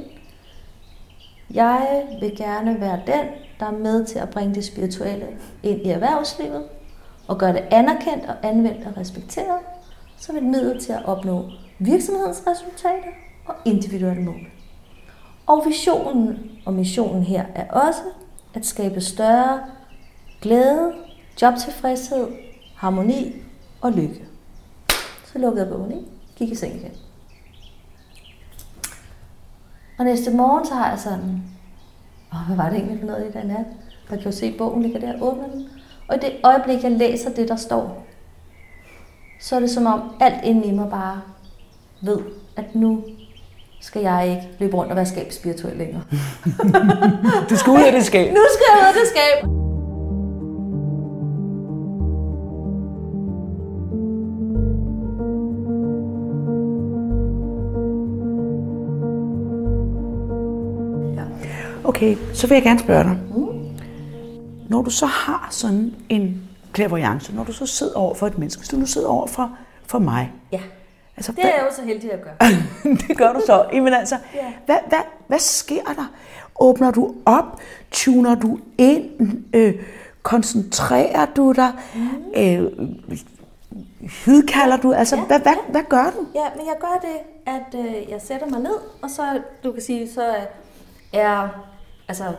Jeg 1.50 2.02
vil 2.20 2.36
gerne 2.36 2.80
være 2.80 3.00
den, 3.06 3.26
der 3.60 3.66
er 3.66 3.78
med 3.78 4.04
til 4.04 4.18
at 4.18 4.30
bringe 4.30 4.54
det 4.54 4.64
spirituelle 4.64 5.26
ind 5.62 5.80
i 5.80 5.88
erhvervslivet, 5.88 6.62
og 7.28 7.38
gøre 7.38 7.52
det 7.52 7.64
anerkendt 7.70 8.26
og 8.26 8.34
anvendt 8.42 8.86
og 8.86 8.96
respekteret, 8.96 9.58
som 10.16 10.36
et 10.36 10.42
middel 10.42 10.80
til 10.80 10.92
at 10.92 11.04
opnå 11.04 11.44
virksomhedens 11.78 12.42
resultater 12.46 13.08
og 13.46 13.54
individuelle 13.64 14.22
mål. 14.22 14.40
Og 15.46 15.62
visionen 15.66 16.50
og 16.66 16.72
missionen 16.72 17.22
her 17.22 17.44
er 17.54 17.70
også 17.70 18.00
at 18.54 18.66
skabe 18.66 19.00
større 19.00 19.60
glæde, 20.40 20.92
jobtilfredshed, 21.42 22.28
harmoni 22.76 23.42
og 23.80 23.92
lykke. 23.92 24.24
Så 25.24 25.38
lukkede 25.38 25.64
jeg 25.64 25.72
bogen 25.74 25.92
i, 25.92 26.08
gik 26.36 26.50
i 26.50 26.54
seng 26.54 26.74
igen. 26.74 26.92
Og 30.02 30.08
næste 30.08 30.30
morgen, 30.30 30.66
så 30.66 30.74
har 30.74 30.90
jeg 30.90 30.98
sådan, 30.98 31.42
åh, 32.32 32.46
hvad 32.46 32.56
var 32.56 32.68
det 32.68 32.78
egentlig 32.78 33.00
for 33.00 33.06
noget 33.06 33.26
i 33.28 33.38
den 33.38 33.46
nat? 33.46 33.66
Jeg 34.10 34.18
kan 34.18 34.30
jo 34.30 34.36
se, 34.36 34.54
bogen 34.58 34.82
ligger 34.82 35.00
der, 35.00 35.22
åbner 35.22 35.48
den. 35.48 35.68
Og 36.08 36.16
i 36.16 36.18
det 36.18 36.32
øjeblik, 36.44 36.82
jeg 36.82 36.92
læser 36.92 37.30
det, 37.30 37.48
der 37.48 37.56
står, 37.56 38.06
så 39.40 39.56
er 39.56 39.60
det 39.60 39.70
som 39.70 39.86
om 39.86 40.02
alt 40.20 40.44
inde 40.44 40.66
i 40.66 40.72
mig 40.72 40.90
bare 40.90 41.20
ved, 42.00 42.18
at 42.56 42.74
nu 42.74 43.04
skal 43.80 44.02
jeg 44.02 44.28
ikke 44.28 44.48
løbe 44.58 44.76
rundt 44.76 44.90
og 44.90 44.96
være 44.96 45.06
skab 45.06 45.32
spirituel 45.32 45.76
længere. 45.76 46.02
du 47.50 47.56
skal 47.56 47.70
ud 47.70 47.82
af 47.86 47.92
det 47.92 48.04
skab. 48.04 48.32
Nu 48.32 48.44
skal 48.54 48.64
jeg 48.70 48.80
ud 48.80 48.86
af 48.86 48.94
det 48.94 49.08
skab. 49.08 49.61
Okay, 61.84 62.16
så 62.34 62.46
vil 62.46 62.54
jeg 62.54 62.62
gerne 62.62 62.80
spørge 62.80 63.04
dig. 63.04 63.18
Når 64.68 64.82
du 64.82 64.90
så 64.90 65.06
har 65.06 65.48
sådan 65.50 65.94
en 66.08 66.48
clairvoyance, 66.74 67.34
når 67.34 67.44
du 67.44 67.52
så 67.52 67.66
sidder 67.66 67.94
over 67.96 68.14
for 68.14 68.26
et 68.26 68.38
menneske, 68.38 68.60
hvis 68.60 68.68
du 68.68 68.76
nu 68.76 68.86
sidder 68.86 69.08
over 69.08 69.26
for, 69.26 69.50
for 69.86 69.98
mig. 69.98 70.32
Ja, 70.52 70.60
altså, 71.16 71.32
det 71.32 71.44
er 71.44 71.48
jeg 71.48 71.64
jo 71.70 71.74
så 71.76 71.82
heldig 71.82 72.12
at 72.12 72.20
gøre. 72.22 72.34
det 73.08 73.18
gør 73.18 73.32
du 73.32 73.40
så. 73.46 73.66
Jamen 73.72 73.94
altså, 73.94 74.14
ja. 74.34 74.52
hvad, 74.66 74.76
hvad, 74.88 74.98
hvad 75.26 75.38
sker 75.38 75.84
der? 75.84 76.12
Åbner 76.60 76.90
du 76.90 77.14
op? 77.26 77.60
Tuner 77.90 78.34
du 78.34 78.58
ind? 78.78 79.10
Øh, 79.52 79.74
koncentrerer 80.22 81.26
du 81.26 81.52
dig? 81.52 81.72
Mm. 81.94 82.10
Øh, 82.36 82.72
hydkalder 84.24 84.76
du? 84.76 84.92
Altså, 84.92 85.16
ja, 85.16 85.24
hvad, 85.24 85.40
hvad, 85.40 85.52
ja. 85.52 85.70
hvad 85.70 85.82
gør 85.88 86.04
du? 86.04 86.26
Ja, 86.34 86.44
men 86.56 86.66
jeg 86.66 86.74
gør 86.80 87.00
det, 87.02 87.18
at 87.46 87.80
øh, 87.80 88.10
jeg 88.10 88.20
sætter 88.20 88.46
mig 88.46 88.60
ned, 88.60 88.76
og 89.02 89.10
så, 89.10 89.22
du 89.64 89.72
kan 89.72 89.82
sige, 89.82 90.12
så 90.12 90.34
er 91.12 91.48
altså, 92.12 92.32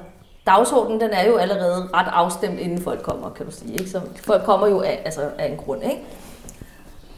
dagsordenen 0.45 1.01
den 1.01 1.09
er 1.09 1.27
jo 1.27 1.35
allerede 1.35 1.89
ret 1.93 2.07
afstemt, 2.11 2.59
inden 2.59 2.81
folk 2.81 3.01
kommer, 3.01 3.29
kan 3.29 3.45
du 3.45 3.51
sige. 3.51 3.73
Ikke? 3.73 3.89
Så 3.89 4.01
folk 4.23 4.43
kommer 4.43 4.67
jo 4.67 4.81
af, 4.81 5.01
altså, 5.05 5.29
af 5.37 5.51
en 5.51 5.57
grund. 5.57 5.83
Ikke? 5.83 6.03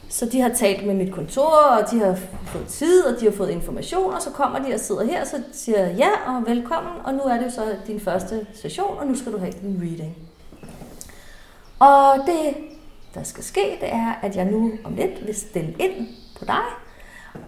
Så 0.08 0.26
de 0.26 0.40
har 0.40 0.48
talt 0.48 0.86
med 0.86 0.94
mit 0.94 1.14
kontor, 1.14 1.54
og 1.80 1.90
de 1.90 1.98
har 1.98 2.16
fået 2.46 2.66
tid, 2.66 3.04
og 3.04 3.20
de 3.20 3.24
har 3.24 3.32
fået 3.32 3.50
information, 3.50 4.14
og 4.14 4.22
så 4.22 4.30
kommer 4.30 4.58
de 4.58 4.74
og 4.74 4.80
sidder 4.80 5.04
her, 5.04 5.20
og 5.20 5.26
så 5.26 5.42
siger 5.52 5.78
jeg 5.78 5.94
ja 5.98 6.08
og 6.26 6.46
velkommen, 6.46 6.92
og 7.04 7.14
nu 7.14 7.20
er 7.20 7.36
det 7.36 7.44
jo 7.44 7.50
så 7.50 7.62
din 7.86 8.00
første 8.00 8.46
session, 8.54 8.98
og 8.98 9.06
nu 9.06 9.16
skal 9.16 9.32
du 9.32 9.38
have 9.38 9.52
din 9.52 9.78
reading. 9.82 10.16
Og 11.78 12.26
det, 12.26 12.56
der 13.14 13.22
skal 13.22 13.44
ske, 13.44 13.78
det 13.80 13.88
er, 13.92 14.12
at 14.22 14.36
jeg 14.36 14.44
nu 14.44 14.72
om 14.84 14.94
lidt 14.94 15.26
vil 15.26 15.34
stille 15.34 15.74
ind 15.78 16.08
på 16.38 16.44
dig, 16.44 16.64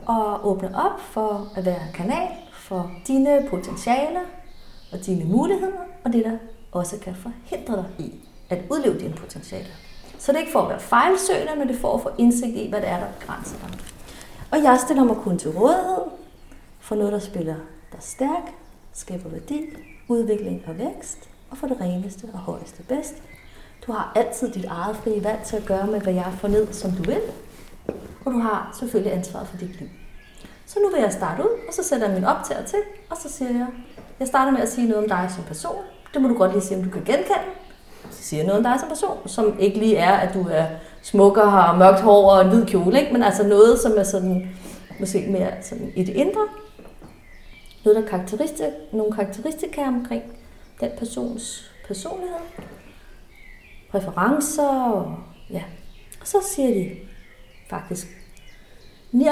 og 0.07 0.49
åbne 0.49 0.69
op 0.75 1.01
for 1.01 1.49
at 1.57 1.65
være 1.65 1.83
kanal 1.95 2.29
for 2.53 2.91
dine 3.07 3.47
potentialer, 3.51 4.21
og 4.93 5.07
dine 5.07 5.25
muligheder, 5.25 5.73
og 6.05 6.13
det, 6.13 6.25
der 6.25 6.39
også 6.73 6.99
kan 6.99 7.15
forhindre 7.15 7.77
dig 7.77 8.07
i 8.07 8.15
at 8.51 8.59
udleve 8.71 8.99
dine 8.99 9.15
potentialer. 9.15 9.75
Så 10.19 10.33
det 10.33 10.37
er 10.37 10.41
ikke 10.41 10.53
for 10.53 10.61
at 10.61 10.69
være 10.69 10.81
fejlsøgende, 10.81 11.57
men 11.59 11.69
det 11.69 11.77
er 11.77 11.81
for 11.81 11.95
at 11.95 12.01
få 12.01 12.11
indsigt 12.19 12.57
i, 12.57 12.69
hvad 12.69 12.81
det 12.81 12.89
er, 12.89 12.99
der 12.99 13.07
begrænser 13.21 13.57
dig. 13.59 13.79
Og 14.51 14.63
jeg 14.63 14.79
stiller 14.85 15.05
mig 15.05 15.17
kun 15.17 15.39
til 15.39 15.51
rådighed 15.51 16.03
for 16.81 16.95
noget, 16.95 17.13
der 17.13 17.19
spiller 17.19 17.55
dig 17.93 18.03
stærk, 18.03 18.53
skaber 18.93 19.29
værdi, 19.29 19.61
udvikling 20.09 20.63
og 20.67 20.79
vækst, 20.79 21.19
og 21.51 21.59
for 21.59 21.67
det 21.67 21.81
reneste 21.81 22.29
og 22.33 22.39
højeste 22.39 22.83
bedst. 22.83 23.15
Du 23.87 23.93
har 23.93 24.13
altid 24.17 24.53
dit 24.53 24.65
eget 24.65 24.97
frie 24.97 25.25
valg 25.25 25.41
til 25.47 25.57
at 25.57 25.67
gøre 25.67 25.87
med, 25.87 26.01
hvad 26.01 26.13
jeg 26.15 26.33
får 26.41 26.49
ned, 26.49 26.73
som 26.73 26.91
du 26.91 27.03
vil. 27.03 27.21
Og 28.25 28.33
du 28.33 28.39
har 28.39 28.77
selvfølgelig 28.79 29.13
ansvaret 29.13 29.49
for 29.49 29.57
dit 29.57 29.81
liv. 29.81 29.89
Så 30.67 30.79
nu 30.81 30.91
vil 30.91 31.01
jeg 31.01 31.13
starte 31.13 31.43
ud, 31.43 31.59
og 31.69 31.75
så 31.75 31.83
sætter 31.83 32.07
jeg 32.07 32.15
min 32.15 32.25
optager 32.25 32.65
til, 32.65 32.79
og 33.11 33.17
så 33.17 33.29
siger 33.29 33.51
jeg, 33.51 33.67
jeg 34.21 34.29
starter 34.29 34.53
med 34.53 34.61
at 34.61 34.69
sige 34.69 34.89
noget 34.89 35.03
om 35.03 35.09
dig 35.09 35.31
som 35.35 35.45
person. 35.45 35.83
Det 36.15 36.23
må 36.23 36.29
du 36.29 36.35
godt 36.35 36.53
lige 36.53 36.63
se, 36.63 36.77
om 36.77 36.85
du 36.85 36.91
kan 36.91 37.05
genkende. 37.05 37.39
Så 38.11 38.23
siger 38.23 38.41
jeg 38.41 38.47
noget 38.47 38.59
om 38.59 38.73
dig 38.73 38.81
som 38.81 38.89
person, 38.89 39.29
som 39.29 39.59
ikke 39.61 39.79
lige 39.79 39.97
er, 39.97 40.13
at 40.13 40.35
du 40.35 40.49
er 40.51 40.67
smuk 41.03 41.37
og 41.37 41.53
har 41.53 41.77
mørkt 41.77 42.01
hår 42.01 42.31
og 42.31 42.45
en 42.45 42.49
hvid 42.49 42.67
kjole, 42.67 43.01
ikke? 43.01 43.13
men 43.13 43.23
altså 43.23 43.47
noget, 43.47 43.79
som 43.79 43.93
er 43.97 44.03
sådan, 44.03 44.57
måske 45.01 45.27
mere 45.29 45.63
sådan 45.63 45.93
i 45.97 46.05
det 46.05 46.15
indre. 46.15 46.49
Noget, 47.85 48.03
der 48.03 48.09
karakteristik, 48.09 48.67
nogle 48.93 49.13
karakteristika 49.13 49.83
omkring 49.83 50.23
den 50.81 50.91
persons 50.99 51.71
personlighed, 51.87 52.37
præferencer, 53.91 54.69
og 54.69 55.17
ja. 55.51 55.63
Og 56.21 56.27
så 56.27 56.39
siger 56.55 56.69
de 56.69 56.91
faktisk 57.71 58.07
99,8 59.15 59.23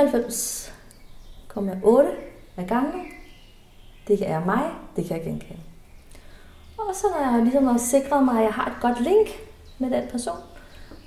af 2.56 2.66
gangen, 2.66 3.02
det 4.08 4.30
er 4.30 4.44
mig, 4.44 4.62
det 4.96 5.06
kan 5.06 5.16
jeg 5.16 5.24
genkende. 5.24 5.60
Og 6.78 6.94
så 6.94 7.06
når 7.10 7.32
jeg 7.32 7.42
ligesom 7.42 7.66
har 7.66 7.78
sikret 7.78 8.24
mig, 8.24 8.38
at 8.38 8.44
jeg 8.44 8.52
har 8.52 8.66
et 8.66 8.76
godt 8.80 9.00
link 9.00 9.28
med 9.78 9.90
den 9.90 10.08
person, 10.10 10.36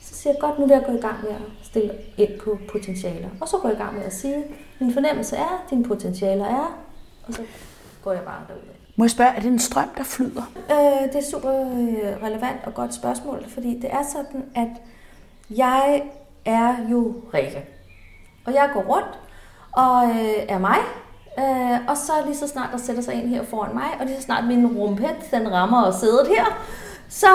så 0.02 0.16
siger 0.16 0.34
jeg 0.34 0.42
godt, 0.42 0.60
nu 0.60 0.66
vil 0.66 0.74
jeg 0.74 0.84
gå 0.86 0.92
i 0.92 1.02
gang 1.02 1.24
med 1.24 1.30
at 1.32 1.42
stille 1.62 1.94
ind 2.18 2.40
på 2.40 2.60
potentialer. 2.72 3.30
Og 3.42 3.48
så 3.48 3.58
går 3.58 3.70
jeg 3.70 3.78
i 3.78 3.82
gang 3.82 3.96
med 3.96 4.04
at 4.04 4.14
sige, 4.14 4.44
min 4.80 4.94
fornemmelse 4.94 5.36
er, 5.36 5.66
dine 5.70 5.84
potentialer 5.84 6.46
er, 6.46 6.80
og 7.28 7.34
så 7.34 7.42
går 8.04 8.12
jeg 8.12 8.24
bare 8.24 8.42
derud. 8.48 8.62
Må 8.96 9.06
jeg 9.06 9.12
spørge, 9.12 9.30
er 9.30 9.40
det 9.40 9.52
en 9.52 9.60
strøm, 9.60 9.90
der 9.98 10.04
flyder? 10.04 10.44
Øh, 10.56 11.14
det 11.14 11.16
er 11.16 11.30
super 11.32 11.52
øh, 11.52 12.24
relevant 12.24 12.60
og 12.66 12.74
godt 12.74 12.94
spørgsmål, 12.94 13.46
fordi 13.48 13.80
det 13.80 13.94
er 13.94 14.04
sådan, 14.12 14.46
at 14.56 14.70
jeg 15.50 16.04
er 16.46 16.76
jo 16.92 17.16
Rikke. 17.34 17.66
Og 18.46 18.54
jeg 18.54 18.70
går 18.74 18.82
rundt 18.82 19.20
og 19.72 20.10
øh, 20.10 20.46
er 20.48 20.60
mig, 20.60 20.78
Øh, 21.40 21.80
og 21.88 21.98
så 21.98 22.12
lige 22.26 22.38
så 22.38 22.48
snart 22.48 22.70
der 22.72 22.78
sætter 22.78 23.02
sig 23.02 23.14
en 23.14 23.30
her 23.30 23.44
foran 23.44 23.74
mig, 23.74 23.90
og 24.00 24.06
lige 24.06 24.16
så 24.16 24.22
snart 24.22 24.48
min 24.48 24.68
rumpet, 24.68 25.16
den 25.32 25.52
rammer 25.52 25.82
og 25.82 25.94
sædet 25.94 26.28
her, 26.28 26.46
så, 27.10 27.28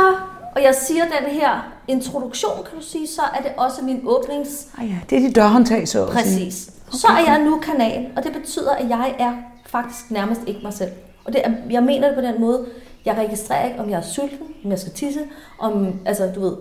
og 0.57 0.63
jeg 0.63 0.75
siger 0.75 1.05
den 1.05 1.31
her 1.31 1.73
introduktion, 1.89 2.65
kan 2.65 2.79
du 2.79 2.85
sige, 2.85 3.07
så 3.07 3.23
er 3.35 3.43
det 3.43 3.53
også 3.57 3.83
min 3.83 4.01
åbnings... 4.07 4.69
Ah 4.79 4.89
ja, 4.89 4.97
det 5.11 5.19
er 5.19 5.29
de 5.29 5.33
dørhåndtag, 5.33 5.89
så 5.89 6.07
Præcis. 6.07 6.71
Okay. 6.89 6.99
Så 6.99 7.07
er 7.07 7.33
jeg 7.33 7.45
nu 7.45 7.59
kanal, 7.59 8.07
og 8.17 8.25
det 8.25 8.33
betyder, 8.33 8.73
at 8.73 8.89
jeg 8.89 9.15
er 9.19 9.33
faktisk 9.67 10.11
nærmest 10.11 10.41
ikke 10.47 10.61
mig 10.63 10.73
selv. 10.73 10.91
Og 11.25 11.33
det 11.33 11.41
er, 11.45 11.53
jeg 11.71 11.83
mener 11.83 12.09
det 12.09 12.17
på 12.17 12.23
den 12.23 12.41
måde, 12.41 12.67
jeg 13.05 13.17
registrerer 13.17 13.67
ikke, 13.69 13.81
om 13.81 13.91
jeg 13.91 13.99
er 13.99 14.03
sulten, 14.03 14.47
om 14.65 14.71
jeg 14.71 14.79
skal 14.79 14.93
tisse, 14.93 15.21
om, 15.59 16.01
altså, 16.07 16.33
du 16.35 16.41
ved, 16.41 16.57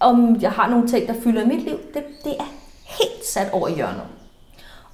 om 0.00 0.36
jeg 0.40 0.50
har 0.50 0.70
nogle 0.70 0.88
ting, 0.88 1.08
der 1.08 1.14
fylder 1.22 1.46
mit 1.46 1.64
liv. 1.64 1.76
Det, 1.94 2.02
det 2.24 2.32
er 2.40 2.52
helt 2.84 3.26
sat 3.26 3.52
over 3.52 3.68
i 3.68 3.74
hjørnet. 3.74 4.02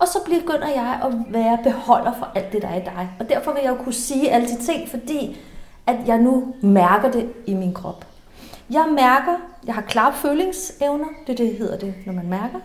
Og 0.01 0.09
så 0.09 0.19
begynder 0.25 0.69
jeg 0.69 1.01
at 1.05 1.13
være 1.33 1.59
beholder 1.63 2.13
for 2.19 2.29
alt 2.35 2.53
det, 2.53 2.63
der 2.63 2.69
er 2.69 2.81
i 2.81 2.85
dig. 2.85 3.11
Og 3.21 3.29
derfor 3.29 3.53
vil 3.53 3.61
jeg 3.63 3.71
jo 3.71 3.83
kunne 3.85 3.93
sige 3.93 4.31
alle 4.31 4.49
de 4.49 4.63
ting, 4.63 4.89
fordi 4.89 5.41
at 5.87 5.97
jeg 6.07 6.19
nu 6.19 6.55
mærker 6.61 7.11
det 7.11 7.29
i 7.47 7.55
min 7.55 7.75
krop. 7.75 8.05
Jeg 8.71 8.87
mærker, 8.91 9.37
jeg 9.67 9.75
har 9.75 9.83
klare 9.83 10.13
følingsevner, 10.13 11.07
det, 11.27 11.39
det 11.39 11.55
hedder 11.55 11.79
det, 11.79 11.95
når 12.07 12.13
man 12.13 12.29
mærker. 12.29 12.59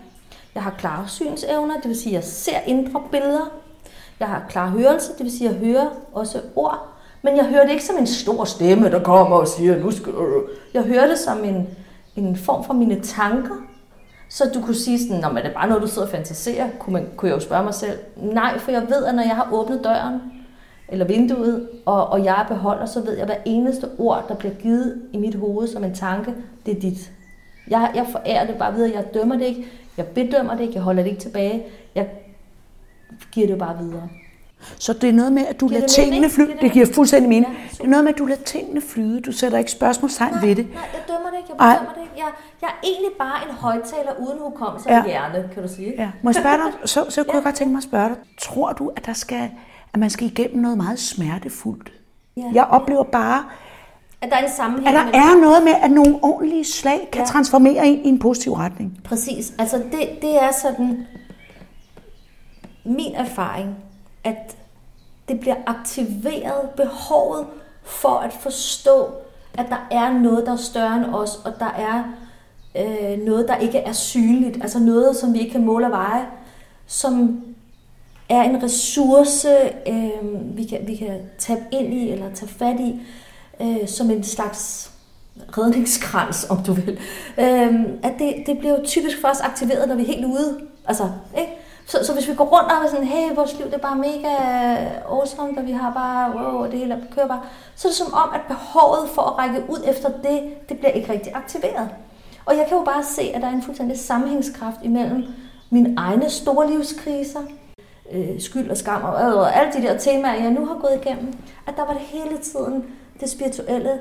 Jeg 0.55 0.63
har 0.63 0.75
klare 0.77 1.07
synsevner, 1.07 1.75
det 1.75 1.87
vil 1.87 1.95
sige, 1.95 2.17
at 2.17 2.23
jeg 2.23 2.23
ser 2.23 2.59
indre 2.65 3.01
billeder. 3.11 3.51
Jeg 4.19 4.27
har 4.27 4.45
klar 4.49 4.69
hørelse, 4.69 5.11
det 5.17 5.23
vil 5.23 5.37
sige, 5.37 5.49
at 5.49 5.55
jeg 5.55 5.65
hører 5.65 5.89
også 6.13 6.41
ord. 6.55 6.87
Men 7.21 7.37
jeg 7.37 7.45
hører 7.45 7.63
det 7.63 7.71
ikke 7.71 7.85
som 7.85 7.97
en 7.97 8.07
stor 8.07 8.45
stemme, 8.45 8.91
der 8.91 9.03
kommer 9.03 9.35
og 9.35 9.47
siger, 9.47 9.79
nu 9.79 9.91
skal 9.91 10.13
du... 10.13 10.43
Jeg 10.73 10.83
hører 10.83 11.07
det 11.07 11.19
som 11.19 11.43
en, 11.43 11.67
en 12.15 12.37
form 12.37 12.63
for 12.63 12.73
mine 12.73 13.01
tanker, 13.01 13.55
så 14.29 14.51
du 14.53 14.61
kunne 14.61 14.75
sige 14.75 14.99
sådan, 14.99 15.21
når 15.21 15.29
det 15.29 15.45
er 15.45 15.53
bare 15.53 15.67
noget, 15.67 15.83
du 15.83 15.87
sidder 15.87 16.07
og 16.07 16.11
fantaserer, 16.11 16.69
kunne, 16.79 16.93
man, 16.93 17.07
kunne 17.17 17.29
jeg 17.29 17.35
jo 17.35 17.41
spørge 17.41 17.63
mig 17.63 17.73
selv. 17.73 17.99
Nej, 18.15 18.59
for 18.59 18.71
jeg 18.71 18.81
ved, 18.89 19.05
at 19.05 19.15
når 19.15 19.23
jeg 19.23 19.35
har 19.35 19.49
åbnet 19.51 19.83
døren, 19.83 20.21
eller 20.87 21.05
vinduet, 21.05 21.69
og, 21.85 22.07
og 22.07 22.25
jeg 22.25 22.45
beholder, 22.47 22.85
så 22.85 23.01
ved 23.01 23.13
jeg, 23.13 23.21
at 23.21 23.27
hver 23.27 23.41
eneste 23.45 23.89
ord, 23.97 24.25
der 24.27 24.35
bliver 24.35 24.53
givet 24.53 25.01
i 25.13 25.17
mit 25.17 25.35
hoved 25.35 25.67
som 25.67 25.83
en 25.83 25.95
tanke, 25.95 26.33
det 26.65 26.77
er 26.77 26.81
dit. 26.81 27.11
Jeg, 27.67 27.91
jeg 27.95 28.07
forærer 28.11 28.47
det 28.47 28.55
bare 28.55 28.73
videre, 28.73 28.91
jeg 28.95 29.13
dømmer 29.13 29.35
det 29.35 29.45
ikke, 29.45 29.65
jeg 29.97 30.07
bedømmer 30.07 30.55
det 30.55 30.61
ikke, 30.61 30.73
jeg 30.73 30.83
holder 30.83 31.03
det 31.03 31.09
ikke 31.09 31.21
tilbage, 31.21 31.65
jeg 31.95 32.09
giver 33.31 33.47
det 33.47 33.57
bare 33.57 33.77
videre. 33.77 34.09
Så 34.79 34.93
det 34.93 35.09
er 35.09 35.13
noget 35.13 35.31
med, 35.33 35.45
at 35.47 35.59
du 35.59 35.67
lader 35.67 35.87
tingene 35.87 36.29
flyde. 36.29 36.51
Det 36.51 36.61
Det 36.61 36.71
giver 36.71 36.85
fuldstændig 36.93 37.29
mening. 37.29 37.53
Ja. 37.53 37.59
Det 37.71 37.79
er 37.83 37.87
noget 37.87 38.03
med, 38.03 38.13
at 38.13 38.19
du 38.19 38.25
lader 38.25 38.41
tingene 38.43 38.81
flyde. 38.81 39.21
Du 39.21 39.31
sætter 39.31 39.57
ikke 39.57 39.71
spørgsmålstegn 39.71 40.33
ved 40.41 40.55
det. 40.55 40.67
Nej, 40.73 40.81
jeg 40.93 41.01
dømmer 41.07 41.29
det 41.29 41.37
ikke. 41.37 41.49
Jeg 41.49 41.57
bedømmer 41.77 41.93
det 41.93 42.01
ikke. 42.01 42.13
Jeg, 42.17 42.25
jeg 42.61 42.67
er 42.67 42.79
egentlig 42.83 43.11
bare 43.19 43.49
en 43.49 43.55
højtaler 43.55 44.11
uden 44.19 44.39
hukommelse 44.39 44.89
Ja. 44.91 44.97
af 44.97 45.05
hjerne, 45.05 45.49
kan 45.53 45.63
du 45.63 45.69
sige. 45.69 45.93
Ja. 45.97 46.09
Må 46.23 46.29
jeg 46.29 46.35
spørge 46.35 46.57
dig? 46.57 46.71
Så, 46.89 47.05
så 47.09 47.23
kunne 47.23 47.35
jeg 47.35 47.43
godt 47.43 47.55
tænke 47.55 47.71
mig 47.71 47.77
at 47.79 47.83
spørge 47.83 48.09
dig. 48.09 48.17
Tror 48.41 48.71
du, 48.73 48.87
at, 48.95 49.05
der 49.05 49.13
skal, 49.13 49.49
at 49.93 49.99
man 49.99 50.09
skal 50.09 50.27
igennem 50.27 50.61
noget 50.61 50.77
meget 50.77 50.99
smertefuldt? 50.99 51.91
Ja. 52.37 52.43
Jeg 52.53 52.63
oplever 52.63 53.03
bare, 53.03 53.43
At 54.21 54.29
der 54.29 54.35
er 54.37 54.43
en 54.45 54.51
sammenhæng. 54.57 54.87
at 54.87 54.93
der 54.93 55.03
mellem- 55.11 55.21
er 55.21 55.41
noget 55.41 55.63
med, 55.63 55.73
at 55.83 55.91
nogle 55.91 56.19
ordentlige 56.23 56.63
slag 56.65 57.09
kan 57.11 57.21
Ja. 57.21 57.25
transformere 57.27 57.87
en 57.87 57.99
i 58.05 58.09
en 58.09 58.19
positiv 58.19 58.53
retning. 58.53 58.99
Præcis. 59.03 59.53
Altså 59.59 59.77
det, 59.77 60.09
det 60.21 60.43
er 60.43 60.51
sådan 60.61 61.07
min 62.85 63.15
erfaring, 63.15 63.75
at 64.25 64.55
det 65.27 65.39
bliver 65.39 65.55
aktiveret 65.65 66.69
behovet 66.77 67.45
for 67.83 68.17
at 68.17 68.33
forstå, 68.33 69.13
at 69.53 69.65
der 69.69 69.87
er 69.91 70.13
noget, 70.13 70.45
der 70.45 70.51
er 70.51 70.55
større 70.55 70.95
end 70.95 71.05
os, 71.05 71.35
og 71.45 71.53
der 71.59 71.65
er 71.65 72.03
øh, 72.77 73.25
noget, 73.25 73.47
der 73.47 73.55
ikke 73.55 73.77
er 73.77 73.91
synligt, 73.91 74.57
altså 74.61 74.79
noget, 74.79 75.15
som 75.15 75.33
vi 75.33 75.39
ikke 75.39 75.51
kan 75.51 75.65
måle 75.65 75.85
og 75.85 75.91
veje, 75.91 76.25
som 76.87 77.43
er 78.29 78.41
en 78.41 78.63
ressource, 78.63 79.49
øh, 79.87 80.57
vi, 80.57 80.63
kan, 80.63 80.87
vi 80.87 80.95
kan 80.95 81.19
tabe 81.37 81.61
ind 81.71 81.93
i 81.93 82.11
eller 82.11 82.33
tage 82.33 82.51
fat 82.51 82.79
i, 82.79 83.01
øh, 83.61 83.87
som 83.87 84.11
en 84.11 84.23
slags 84.23 84.91
redningskrans, 85.57 86.45
om 86.49 86.63
du 86.63 86.73
vil. 86.73 86.99
Øh, 87.39 87.73
at 88.03 88.13
det, 88.19 88.43
det 88.45 88.57
bliver 88.59 88.79
jo 88.79 88.85
typisk 88.85 89.21
først 89.21 89.41
aktiveret, 89.43 89.87
når 89.87 89.95
vi 89.95 90.01
er 90.01 90.07
helt 90.07 90.25
ude. 90.25 90.59
Altså, 90.87 91.09
ikke? 91.37 91.51
Så, 91.85 91.99
så 92.03 92.13
hvis 92.13 92.27
vi 92.27 92.35
går 92.35 92.45
rundt 92.45 92.71
og 92.71 92.85
er 92.85 92.89
sådan, 92.89 93.05
hey, 93.05 93.35
vores 93.35 93.57
liv 93.57 93.65
det 93.65 93.73
er 93.73 93.77
bare 93.77 93.95
mega 93.95 94.35
awesome, 95.09 95.57
og 95.57 95.65
vi 95.65 95.71
har 95.71 95.93
bare, 95.93 96.35
wow, 96.35 96.65
det 96.65 96.79
hele 96.79 97.07
kører 97.15 97.27
bare, 97.27 97.41
så 97.75 97.87
er 97.87 97.89
det 97.89 97.97
som 97.97 98.13
om, 98.13 98.29
at 98.33 98.41
behovet 98.47 99.09
for 99.09 99.21
at 99.21 99.37
række 99.37 99.63
ud 99.69 99.83
efter 99.87 100.09
det, 100.09 100.69
det 100.69 100.77
bliver 100.79 100.91
ikke 100.91 101.13
rigtig 101.13 101.35
aktiveret. 101.35 101.89
Og 102.45 102.57
jeg 102.57 102.65
kan 102.67 102.77
jo 102.77 102.83
bare 102.83 103.03
se, 103.03 103.21
at 103.21 103.41
der 103.41 103.47
er 103.47 103.51
en 103.51 103.61
fuldstændig 103.61 103.99
sammenhængskraft 103.99 104.77
imellem 104.83 105.25
mine 105.69 105.93
egne 105.97 106.29
store 106.29 106.71
livskriser, 106.71 107.41
øh, 108.11 108.41
skyld 108.41 108.69
og 108.69 108.77
skam 108.77 109.03
og, 109.03 109.13
og 109.13 109.55
alle 109.55 109.73
de 109.73 109.81
der 109.81 109.97
temaer, 109.97 110.43
jeg 110.43 110.51
nu 110.51 110.65
har 110.65 110.75
gået 110.75 110.99
igennem, 111.05 111.33
at 111.67 111.73
der 111.75 111.85
var 111.85 111.93
det 111.93 112.01
hele 112.01 112.37
tiden 112.37 112.85
det 113.19 113.29
spirituelle 113.29 113.99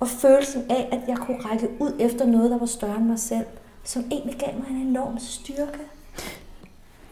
og 0.00 0.08
følelsen 0.08 0.70
af, 0.70 0.88
at 0.92 1.08
jeg 1.08 1.16
kunne 1.16 1.38
række 1.50 1.68
ud 1.80 1.92
efter 1.98 2.26
noget, 2.26 2.50
der 2.50 2.58
var 2.58 2.66
større 2.66 2.96
end 2.96 3.04
mig 3.04 3.18
selv, 3.18 3.46
som 3.84 4.04
egentlig 4.10 4.36
gav 4.38 4.54
mig 4.54 4.66
en 4.70 4.86
enorm 4.86 5.18
styrke. 5.18 5.80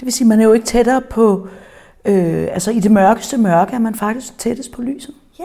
Det 0.00 0.06
vil 0.06 0.12
sige, 0.12 0.24
at 0.24 0.28
man 0.28 0.40
er 0.40 0.44
jo 0.44 0.52
ikke 0.52 0.66
tættere 0.66 1.00
på, 1.00 1.48
øh, 2.04 2.48
altså 2.52 2.70
i 2.70 2.80
det 2.80 2.90
mørkeste 2.90 3.38
mørke, 3.38 3.72
er 3.72 3.78
man 3.78 3.94
faktisk 3.94 4.38
tættest 4.38 4.72
på 4.72 4.82
lyset. 4.82 5.14
Ja, 5.38 5.44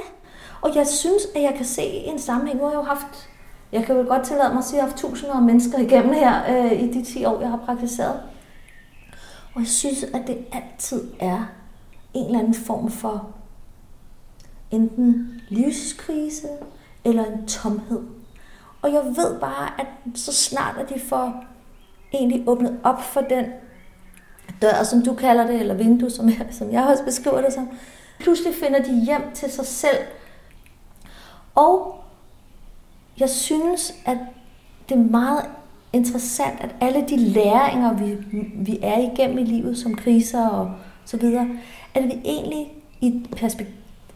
og 0.62 0.76
jeg 0.76 0.88
synes, 0.88 1.24
at 1.36 1.41
jeg 1.41 1.54
kan 1.58 1.65
se 1.65 1.82
en 1.82 2.20
sammenhæng. 2.20 2.60
Nu 2.60 2.63
har 2.63 2.72
jeg 2.72 2.78
jo 2.78 2.84
haft, 2.84 3.30
jeg 3.72 3.84
kan 3.86 3.98
vel 3.98 4.06
godt 4.06 4.24
tillade 4.24 4.50
mig 4.50 4.58
at 4.58 4.65
sige, 4.65 4.74
at 4.74 4.78
jeg 4.78 4.84
har 4.84 4.89
haft 4.89 5.02
tusinder 5.02 5.36
af 5.36 5.41
mennesker 5.41 5.80
igennem 5.80 6.13
her 6.13 6.63
øh, 6.65 6.84
i 6.84 6.91
de 6.91 7.04
10 7.04 7.26
år, 7.26 7.41
jeg 7.41 7.50
har 7.50 7.60
praktiseret. 7.65 8.20
Og 9.56 9.62
jeg 9.62 9.68
synes, 9.68 10.04
at 10.04 10.22
det 10.28 10.38
altid 10.52 11.04
er 11.20 11.46
en 12.13 12.26
eller 12.26 12.39
anden 12.39 12.54
form 12.54 12.91
for 12.91 13.28
enten 14.72 15.41
livskrise 15.50 16.48
eller 17.04 17.26
en 17.26 17.48
tomhed. 17.48 18.02
Og 18.82 18.94
jeg 18.94 19.04
ved 19.06 19.39
bare, 19.39 19.70
at 19.80 19.88
så 20.15 20.34
snart 20.34 20.78
at 20.78 20.89
de 20.89 21.00
får 21.00 21.44
egentlig 22.13 22.44
åbnet 22.48 22.80
op 22.84 23.02
for 23.02 23.22
den 23.22 23.46
dør, 24.62 24.84
som 24.84 25.02
du 25.02 25.14
kalder 25.14 25.48
det, 25.48 25.60
eller 25.60 25.74
vindue, 25.74 26.10
som 26.10 26.30
jeg, 26.30 26.46
som 26.52 26.72
jeg 26.72 26.84
også 26.84 27.04
beskriver 27.04 27.42
det 27.42 27.54
som, 27.54 27.70
pludselig 28.20 28.54
finder 28.64 28.82
de 28.84 29.06
hjem 29.06 29.22
til 29.34 29.52
sig 29.52 29.66
selv. 29.66 29.98
Og 31.56 31.96
jeg 33.20 33.30
synes, 33.30 33.94
at 34.06 34.18
det 34.90 34.98
er 34.98 35.02
meget 35.02 35.46
interessant, 35.94 36.56
at 36.62 36.70
alle 36.82 37.06
de 37.10 37.18
læringer, 37.18 37.94
vi, 37.94 38.18
vi 38.56 38.80
er 38.84 39.12
igennem 39.12 39.38
i 39.38 39.44
livet, 39.44 39.78
som 39.78 39.96
kriser 39.96 40.48
og 40.48 40.72
så 41.06 41.18
videre, 41.18 41.48
at 41.94 42.04
vi 42.04 42.22
egentlig 42.26 42.74
i 43.02 43.08
et, 43.08 43.28
perspekt- 43.36 43.70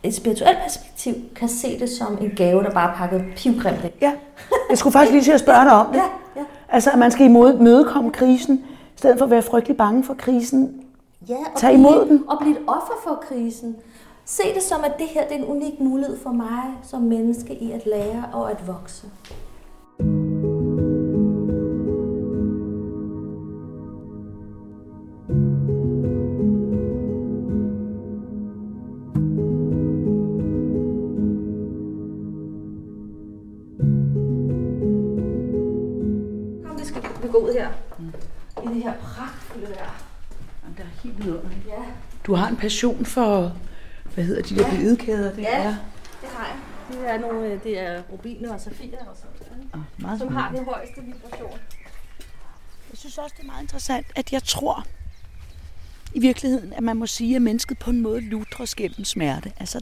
et 0.04 0.16
spirituelt 0.16 0.58
perspektiv 0.64 1.14
kan 1.36 1.48
se 1.48 1.80
det 1.80 1.90
som 1.90 2.18
en 2.22 2.32
gave, 2.36 2.64
der 2.64 2.70
bare 2.72 2.92
er 2.92 2.96
pakket 2.96 3.24
pivgrimt. 3.36 3.86
Ja, 4.02 4.12
jeg 4.70 4.78
skulle 4.78 4.94
faktisk 4.94 5.12
lige 5.12 5.24
til 5.24 5.32
at 5.32 5.40
spørge 5.40 5.64
dig 5.66 5.72
om 5.72 5.88
det. 5.94 5.96
Ja, 6.36 6.42
ja. 6.42 6.46
Altså, 6.70 6.90
at 6.92 7.00
man 7.00 7.12
skal 7.12 7.26
imod, 7.26 7.58
mødekomme 7.60 8.12
krisen, 8.12 8.66
i 9.00 9.02
stedet 9.02 9.18
for 9.18 9.26
at 9.26 9.32
være 9.32 9.42
frygtelig 9.42 9.78
bange 9.78 10.04
for 10.04 10.14
krisen. 10.14 10.82
Ja, 11.30 11.36
og 11.36 11.60
Tag 11.60 11.74
imod 11.74 12.06
blive, 12.06 12.18
den. 12.18 12.30
Og 12.30 12.38
blive 12.40 12.56
et 12.56 12.64
offer 12.68 12.94
for 13.04 13.24
krisen. 13.28 13.76
Se 14.26 14.44
det 14.54 14.64
som, 14.64 14.84
at 14.84 14.94
det 15.00 15.08
her 15.08 15.28
det 15.28 15.38
er 15.38 15.40
en 15.40 15.46
unik 15.46 15.80
mulighed 15.80 16.18
for 16.18 16.30
mig 16.30 16.64
som 16.84 17.02
menneske 17.02 17.54
i 17.54 17.72
at 17.72 17.86
lære 17.86 18.30
og 18.34 18.52
at 18.52 18.68
vokse. 18.68 19.08
Passion 42.60 43.06
for, 43.06 43.58
hvad 44.14 44.24
hedder 44.24 44.42
de 44.42 44.56
der 44.56 44.70
bedekæder? 44.70 45.32
Det 45.36 45.42
Ja. 45.42 45.58
er 45.64 45.76
det 46.22 46.30
har 46.36 46.46
jeg. 46.48 46.56
Det 46.92 47.10
er 47.10 47.20
nogle, 47.20 47.48
øh, 47.48 47.64
det 47.64 47.80
er 47.80 48.02
rubiner 48.12 48.54
og 48.54 48.62
safirer 48.62 49.06
og 49.06 49.18
sådan 49.18 49.58
noget, 49.74 49.86
meget 49.98 50.20
som 50.20 50.36
har 50.36 50.42
spændende. 50.50 50.60
den 50.66 50.74
højeste 50.74 51.02
vibration. 51.02 51.60
Jeg 52.92 52.98
synes 52.98 53.18
også, 53.18 53.34
det 53.38 53.44
er 53.44 53.48
meget 53.48 53.62
interessant, 53.62 54.08
at 54.16 54.32
jeg 54.34 54.44
tror 54.44 54.86
i 56.14 56.20
virkeligheden, 56.20 56.74
at 56.74 56.84
man 56.84 56.98
må 56.98 57.08
sige, 57.08 57.36
at 57.36 57.42
mennesket 57.42 57.80
på 57.80 57.90
en 57.90 58.02
måde 58.02 58.22
lutres 58.22 58.76
gennem 58.76 59.04
smerte. 59.06 59.52
Altså, 59.60 59.82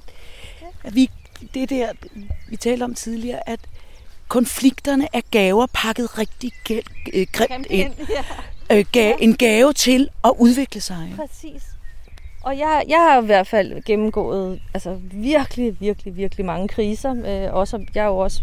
at 0.83 0.95
vi, 0.95 1.09
det 1.53 1.69
der, 1.69 1.91
vi 2.49 2.55
talte 2.55 2.83
om 2.83 2.93
tidligere, 2.93 3.49
at 3.49 3.59
konflikterne 4.27 5.07
er 5.13 5.21
gaver 5.31 5.65
pakket 5.73 6.17
rigtig 6.17 6.51
gæld, 6.63 6.83
øh, 7.13 7.27
grimt 7.33 7.67
ind. 7.69 7.93
Ja, 8.09 8.23
Øh, 8.71 8.85
ga, 8.91 9.13
en 9.19 9.35
gave 9.37 9.73
til 9.73 10.09
at 10.23 10.31
udvikle 10.37 10.81
sig. 10.81 11.13
præcis. 11.15 11.63
Og 12.47 12.57
jeg, 12.57 12.83
jeg 12.87 12.97
har 12.97 13.21
i 13.21 13.25
hvert 13.25 13.47
fald 13.47 13.83
gennemgået 13.83 14.61
altså, 14.73 14.97
virkelig, 15.11 15.77
virkelig, 15.79 16.17
virkelig 16.17 16.45
mange 16.45 16.67
kriser. 16.67 17.15
Øh, 17.25 17.53
også, 17.53 17.85
jeg 17.95 18.03
har 18.03 18.09
jo 18.09 18.17
også 18.17 18.41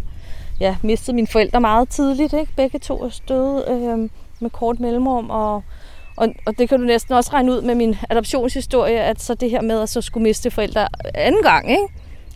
ja, 0.60 0.76
mistet 0.82 1.14
mine 1.14 1.26
forældre 1.26 1.60
meget 1.60 1.88
tidligt. 1.88 2.32
Ikke? 2.32 2.52
Begge 2.56 2.78
to 2.78 3.02
er 3.02 3.20
døde 3.28 3.64
øh, 3.68 4.10
med 4.40 4.50
kort 4.50 4.80
mellemrum. 4.80 5.30
Og, 5.30 5.62
og, 6.16 6.28
og 6.46 6.58
det 6.58 6.68
kan 6.68 6.80
du 6.80 6.84
næsten 6.84 7.14
også 7.14 7.30
regne 7.32 7.52
ud 7.52 7.62
med 7.62 7.74
min 7.74 7.96
adoptionshistorie, 8.10 9.00
at 9.00 9.20
så 9.20 9.34
det 9.34 9.50
her 9.50 9.60
med 9.60 9.80
at 9.80 9.88
så 9.88 10.00
skulle 10.00 10.22
miste 10.22 10.50
forældre 10.50 10.88
anden 11.14 11.42
gang. 11.42 11.70
Ikke? 11.70 11.86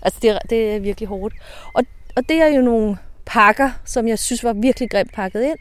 Altså 0.02 0.18
det, 0.22 0.38
det 0.50 0.74
er 0.74 0.78
virkelig 0.80 1.08
hårdt. 1.08 1.34
Og, 1.74 1.84
og 2.16 2.28
det 2.28 2.42
er 2.42 2.48
jo 2.48 2.62
nogle 2.62 2.96
pakker, 3.26 3.70
som 3.84 4.08
jeg 4.08 4.18
synes 4.18 4.44
var 4.44 4.52
virkelig 4.52 4.90
grimt 4.90 5.12
pakket 5.12 5.42
ind. 5.42 5.58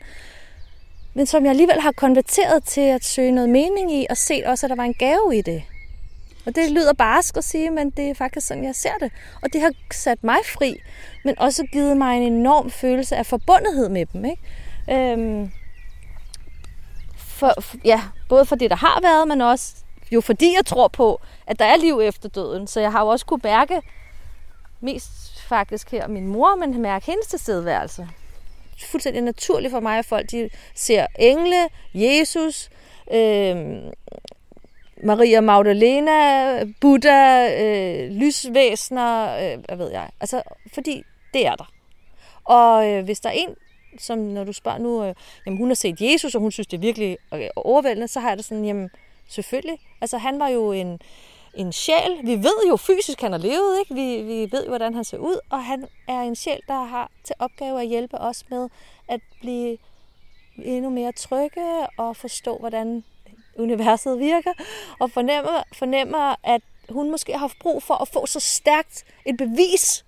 Men 1.13 1.26
som 1.26 1.43
jeg 1.43 1.50
alligevel 1.50 1.82
har 1.82 1.91
konverteret 1.91 2.63
til 2.63 2.82
at 2.82 3.06
søge 3.06 3.32
noget 3.32 3.50
mening 3.50 3.93
i, 3.93 4.06
og 4.10 4.17
set 4.17 4.46
også, 4.46 4.65
at 4.65 4.70
der 4.70 4.76
var 4.76 4.84
en 4.84 4.93
gave 4.93 5.38
i 5.38 5.41
det. 5.41 5.63
Og 6.47 6.55
det 6.55 6.71
lyder 6.71 6.93
barsk 6.93 7.38
at 7.38 7.43
sige, 7.43 7.69
men 7.69 7.89
det 7.89 8.10
er 8.10 8.13
faktisk 8.13 8.47
sådan, 8.47 8.63
jeg 8.63 8.75
ser 8.75 8.93
det. 8.99 9.12
Og 9.41 9.53
det 9.53 9.62
har 9.62 9.71
sat 9.91 10.23
mig 10.23 10.38
fri, 10.45 10.75
men 11.23 11.39
også 11.39 11.63
givet 11.63 11.97
mig 11.97 12.17
en 12.17 12.33
enorm 12.33 12.69
følelse 12.71 13.15
af 13.15 13.25
forbundethed 13.25 13.89
med 13.89 14.05
dem. 14.05 14.25
Ikke? 14.25 15.12
Øhm, 15.12 15.51
for, 17.17 17.53
for, 17.62 17.77
ja, 17.86 18.01
både 18.29 18.45
for 18.45 18.55
det, 18.55 18.69
der 18.69 18.75
har 18.75 18.99
været, 19.01 19.27
men 19.27 19.41
også 19.41 19.75
jo 20.12 20.21
fordi 20.21 20.53
jeg 20.55 20.65
tror 20.65 20.88
på, 20.88 21.21
at 21.47 21.60
der 21.60 21.65
er 21.65 21.77
liv 21.77 21.99
efter 22.03 22.29
døden. 22.29 22.67
Så 22.67 22.79
jeg 22.79 22.91
har 22.91 23.01
jo 23.01 23.07
også 23.07 23.25
kunne 23.25 23.41
mærke, 23.43 23.81
mest 24.81 25.41
faktisk 25.41 25.91
her 25.91 26.07
min 26.07 26.27
mor, 26.27 26.55
men 26.55 26.81
mærke 26.81 27.05
hendes 27.05 27.27
tilstedeværelse. 27.27 28.07
Fuldstændig 28.86 29.21
naturligt 29.21 29.71
for 29.71 29.79
mig, 29.79 29.99
at 29.99 30.05
folk 30.05 30.31
de 30.31 30.49
ser 30.75 31.07
engle, 31.19 31.67
Jesus, 31.93 32.69
øh, 33.12 33.77
Maria 35.03 35.41
Magdalena, 35.41 36.63
Buddha, 36.81 37.49
øh, 37.63 38.12
lysvæsener, 38.12 39.38
øh, 39.38 39.63
hvad 39.65 39.77
ved 39.77 39.91
jeg. 39.91 40.10
Altså, 40.19 40.41
fordi 40.73 41.03
det 41.33 41.47
er 41.47 41.55
der. 41.55 41.71
Og 42.43 42.88
øh, 42.91 43.05
hvis 43.05 43.19
der 43.19 43.29
er 43.29 43.33
en, 43.33 43.55
som 43.99 44.17
når 44.17 44.43
du 44.43 44.53
spørger 44.53 44.77
nu, 44.77 45.03
øh, 45.03 45.15
jamen 45.45 45.57
hun 45.57 45.69
har 45.69 45.75
set 45.75 46.01
Jesus, 46.01 46.36
og 46.36 46.41
hun 46.41 46.51
synes, 46.51 46.67
det 46.67 46.77
er 46.77 46.81
virkelig 46.81 47.17
øh, 47.33 47.47
overvældende, 47.55 48.07
så 48.07 48.19
har 48.19 48.29
jeg 48.29 48.38
det 48.38 48.45
sådan, 48.45 48.65
jamen 48.65 48.89
selvfølgelig. 49.27 49.79
Altså 50.01 50.17
han 50.17 50.39
var 50.39 50.47
jo 50.47 50.71
en, 50.71 50.99
en 51.53 51.71
sjæl. 51.71 52.17
Vi 52.23 52.36
ved 52.36 52.67
jo 52.69 52.77
fysisk, 52.77 53.21
han 53.21 53.31
har 53.31 53.39
levet, 53.39 53.79
ikke? 53.79 53.93
Vi, 53.93 54.21
vi 54.21 54.51
ved 54.51 54.63
jo, 54.63 54.69
hvordan 54.69 54.93
han 54.93 55.03
ser 55.03 55.17
ud, 55.17 55.39
og 55.49 55.63
han 55.63 55.88
er 56.07 56.21
en 56.21 56.36
sjæl, 56.36 56.60
der 56.67 56.83
har 56.83 57.12
til 57.23 57.36
opgave 57.39 57.81
at 57.81 57.88
hjælpe 57.88 58.17
os 58.17 58.45
med 58.49 58.69
at 59.07 59.19
blive 59.41 59.77
endnu 60.63 60.89
mere 60.89 61.12
trygge 61.12 61.88
og 61.97 62.15
forstå, 62.15 62.57
hvordan 62.57 63.03
universet 63.58 64.20
virker, 64.20 64.54
og 65.00 65.12
fornemmer, 65.12 65.63
fornemmer 65.74 66.36
at, 66.43 66.62
hun 66.89 67.12
måske 67.12 67.32
har 67.32 67.39
haft 67.39 67.60
brug 67.60 67.84
for 67.84 67.93
at 67.93 68.08
få 68.08 68.26
så 68.26 68.39
stærkt 68.39 69.04
et 69.26 69.38
bevis 69.38 70.06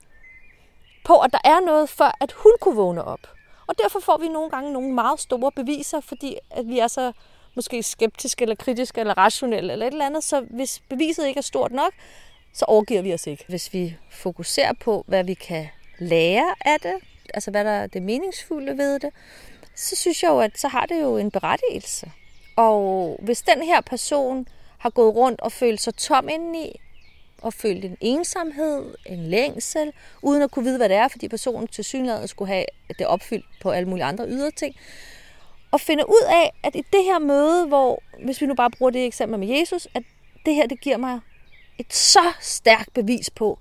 på, 1.05 1.19
at 1.19 1.31
der 1.33 1.39
er 1.43 1.65
noget, 1.65 1.89
før 1.89 2.17
at 2.21 2.31
hun 2.31 2.51
kunne 2.61 2.75
vågne 2.75 3.03
op. 3.03 3.27
Og 3.67 3.75
derfor 3.83 3.99
får 3.99 4.17
vi 4.17 4.27
nogle 4.27 4.49
gange 4.49 4.73
nogle 4.73 4.93
meget 4.93 5.19
store 5.19 5.51
beviser, 5.51 5.99
fordi 5.99 6.37
at 6.51 6.67
vi 6.67 6.79
er 6.79 6.87
så 6.87 7.11
måske 7.55 7.83
skeptiske, 7.83 8.41
eller 8.41 8.55
kritiske, 8.55 8.99
eller 8.99 9.17
rationelle, 9.17 9.73
eller 9.73 9.87
et 9.87 9.91
eller 9.91 10.05
andet. 10.05 10.23
Så 10.23 10.41
hvis 10.49 10.81
beviset 10.89 11.27
ikke 11.27 11.37
er 11.37 11.41
stort 11.41 11.71
nok, 11.71 11.93
så 12.53 12.65
overgiver 12.65 13.01
vi 13.01 13.13
os 13.13 13.27
ikke. 13.27 13.45
Hvis 13.47 13.73
vi 13.73 13.97
fokuserer 14.11 14.73
på, 14.73 15.03
hvad 15.07 15.23
vi 15.23 15.33
kan 15.33 15.67
lære 15.99 16.55
af 16.65 16.79
det, 16.79 16.93
altså 17.33 17.51
hvad 17.51 17.63
der 17.63 17.71
er 17.71 17.87
det 17.87 18.01
meningsfulde 18.01 18.77
ved 18.77 18.99
det, 18.99 19.09
så 19.75 19.95
synes 19.95 20.23
jeg 20.23 20.29
jo, 20.29 20.39
at 20.39 20.59
så 20.59 20.67
har 20.67 20.85
det 20.85 21.01
jo 21.01 21.17
en 21.17 21.31
berettigelse. 21.31 22.11
Og 22.59 23.19
hvis 23.21 23.41
den 23.41 23.63
her 23.63 23.81
person 23.81 24.47
har 24.77 24.89
gået 24.89 25.15
rundt 25.15 25.41
og 25.41 25.51
følt 25.51 25.81
sig 25.81 25.95
tom 25.95 26.29
indeni, 26.29 26.79
og 27.41 27.53
følt 27.53 27.85
en 27.85 27.97
ensomhed, 28.01 28.95
en 29.05 29.25
længsel, 29.25 29.93
uden 30.21 30.41
at 30.41 30.51
kunne 30.51 30.65
vide, 30.65 30.77
hvad 30.77 30.89
det 30.89 30.97
er, 30.97 31.07
fordi 31.07 31.27
personen 31.27 31.67
til 31.67 31.83
synligheden 31.83 32.27
skulle 32.27 32.53
have 32.53 32.65
det 32.99 33.07
opfyldt 33.07 33.45
på 33.61 33.71
alle 33.71 33.89
mulige 33.89 34.05
andre 34.05 34.27
ydre 34.27 34.51
ting. 34.51 34.75
Og 35.71 35.81
finde 35.81 36.09
ud 36.09 36.23
af, 36.27 36.51
at 36.63 36.75
i 36.75 36.81
det 36.93 37.03
her 37.03 37.19
møde, 37.19 37.67
hvor, 37.67 38.03
hvis 38.23 38.41
vi 38.41 38.45
nu 38.45 38.53
bare 38.53 38.71
bruger 38.71 38.91
det 38.91 39.05
eksempel 39.05 39.39
med 39.39 39.47
Jesus, 39.47 39.87
at 39.93 40.03
det 40.45 40.55
her, 40.55 40.67
det 40.67 40.81
giver 40.81 40.97
mig 40.97 41.19
et 41.77 41.93
så 41.93 42.33
stærkt 42.41 42.93
bevis 42.93 43.29
på, 43.29 43.59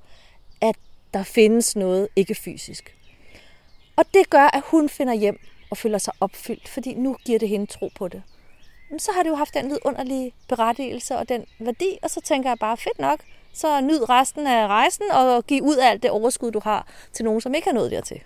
at 0.60 0.76
der 1.14 1.22
findes 1.22 1.76
noget 1.76 2.08
ikke 2.16 2.34
fysisk. 2.34 2.96
Og 3.96 4.04
det 4.14 4.30
gør, 4.30 4.56
at 4.56 4.62
hun 4.64 4.88
finder 4.88 5.14
hjem 5.14 5.40
og 5.70 5.76
føler 5.76 5.98
sig 5.98 6.14
opfyldt, 6.20 6.68
fordi 6.68 6.94
nu 6.94 7.16
giver 7.24 7.38
det 7.38 7.48
hende 7.48 7.66
tro 7.66 7.90
på 7.94 8.08
det. 8.08 8.22
Så 8.98 9.12
har 9.12 9.22
det 9.22 9.30
jo 9.30 9.34
haft 9.34 9.54
den 9.54 9.70
vidunderlige 9.70 10.34
berettigelse 10.48 11.16
og 11.16 11.28
den 11.28 11.44
værdi, 11.58 11.98
og 12.02 12.10
så 12.10 12.20
tænker 12.20 12.50
jeg 12.50 12.58
bare, 12.58 12.76
fedt 12.76 12.98
nok, 12.98 13.20
så 13.52 13.80
nyd 13.80 14.08
resten 14.08 14.46
af 14.46 14.66
rejsen 14.66 15.04
og 15.12 15.46
giv 15.46 15.62
ud 15.62 15.76
af 15.76 15.90
alt 15.90 16.02
det 16.02 16.10
overskud, 16.10 16.50
du 16.50 16.60
har 16.64 16.86
til 17.12 17.24
nogen, 17.24 17.40
som 17.40 17.54
ikke 17.54 17.68
har 17.68 17.74
nået 17.74 17.90
dertil. 17.90 18.20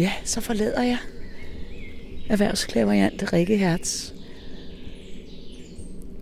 Ja, 0.00 0.12
så 0.24 0.40
forlader 0.40 0.82
jeg 0.82 0.98
erhvervsklaveriant 2.28 3.32
Rikke 3.32 3.56
Hertz. 3.56 4.12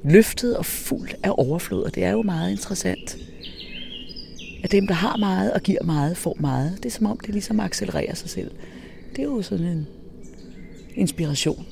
Løftet 0.05 0.57
og 0.57 0.67
fuld 0.67 1.11
af 1.23 1.31
overflod, 1.39 1.83
og 1.85 1.95
det 1.95 2.05
er 2.05 2.11
jo 2.11 2.23
meget 2.23 2.51
interessant. 2.51 3.17
At 4.65 4.73
dem, 4.73 4.87
der 4.87 4.95
har 4.95 5.17
meget 5.17 5.53
og 5.53 5.61
giver 5.61 5.83
meget, 5.83 6.17
får 6.17 6.37
meget. 6.41 6.77
Det 6.77 6.87
er 6.87 6.91
som 6.91 7.07
om, 7.07 7.19
det 7.19 7.29
ligesom 7.29 7.61
accelererer 7.61 8.15
sig 8.15 8.31
selv. 8.31 8.51
Det 9.11 9.19
er 9.19 9.23
jo 9.23 9.43
sådan 9.43 9.67
en 9.67 9.87
inspiration. 10.95 11.67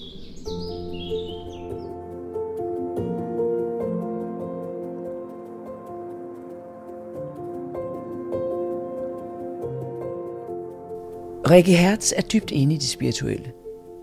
Rikke 11.51 11.77
Hertz 11.77 12.13
er 12.17 12.23
dybt 12.23 12.51
inde 12.51 12.75
i 12.75 12.77
det 12.77 12.89
spirituelle. 12.89 13.53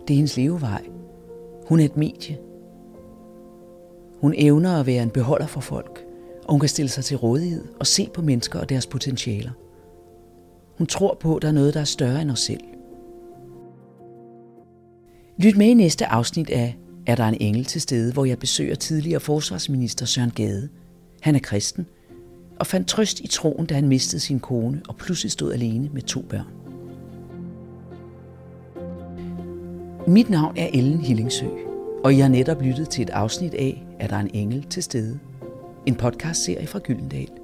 Det 0.08 0.13
er 0.13 0.15
hendes 0.15 0.38
levevej. 0.38 0.82
Hun 1.67 1.79
er 1.79 1.86
et 1.86 1.97
medie. 1.97 2.38
Hun 4.21 4.34
evner 4.38 4.79
at 4.79 4.86
være 4.86 5.03
en 5.03 5.10
beholder 5.10 5.47
for 5.47 5.62
folk, 5.62 6.06
og 6.43 6.51
hun 6.51 6.60
kan 6.60 6.69
stille 6.69 6.89
sig 6.89 7.06
til 7.06 7.17
rådighed 7.17 7.63
og 7.79 7.88
se 7.88 8.10
på 8.13 8.21
mennesker 8.21 8.60
og 8.60 8.69
deres 8.69 8.88
potentialer. 8.88 9.51
Hun 10.77 10.88
tror 10.88 11.17
på, 11.19 11.36
at 11.36 11.41
der 11.41 11.47
er 11.47 11.51
noget, 11.51 11.73
der 11.73 11.79
er 11.79 11.84
større 11.84 12.21
end 12.21 12.32
os 12.32 12.39
selv. 12.39 12.63
Lyt 15.38 15.58
med 15.58 15.67
i 15.67 15.73
næste 15.73 16.06
afsnit 16.06 16.49
af 16.49 16.77
Er 17.06 17.15
der 17.15 17.25
en 17.25 17.38
engel 17.39 17.65
til 17.65 17.82
stede, 17.82 18.13
hvor 18.13 18.25
jeg 18.25 18.39
besøger 18.39 18.75
tidligere 18.75 19.19
forsvarsminister 19.19 20.06
Søren 20.06 20.32
Gade. 20.32 20.69
Han 21.21 21.36
er 21.36 21.39
kristen 21.39 21.86
og 22.60 22.67
fandt 22.67 22.88
trøst 22.88 23.19
i 23.19 23.27
troen, 23.27 23.65
da 23.65 23.75
han 23.75 23.88
mistede 23.88 24.19
sin 24.19 24.39
kone 24.39 24.82
og 24.89 24.95
pludselig 24.95 25.32
stod 25.32 25.53
alene 25.53 25.89
med 25.93 26.01
to 26.01 26.21
børn. 26.21 26.62
Mit 30.08 30.30
navn 30.30 30.58
er 30.58 30.70
Ellen 30.74 31.00
Hillingsø, 31.00 31.46
og 32.04 32.18
jeg 32.18 32.24
har 32.26 32.30
netop 32.30 32.62
lyttet 32.62 32.89
til 32.89 33.02
et 33.02 33.10
afsnit 33.10 33.54
af 33.54 33.84
Er 34.00 34.08
der 34.08 34.18
en 34.18 34.30
engel 34.34 34.63
til 34.63 34.84
stede? 34.84 35.20
En 35.86 35.96
podcastserie 35.96 36.68
fra 36.68 36.80
Gyldendal. 36.80 37.42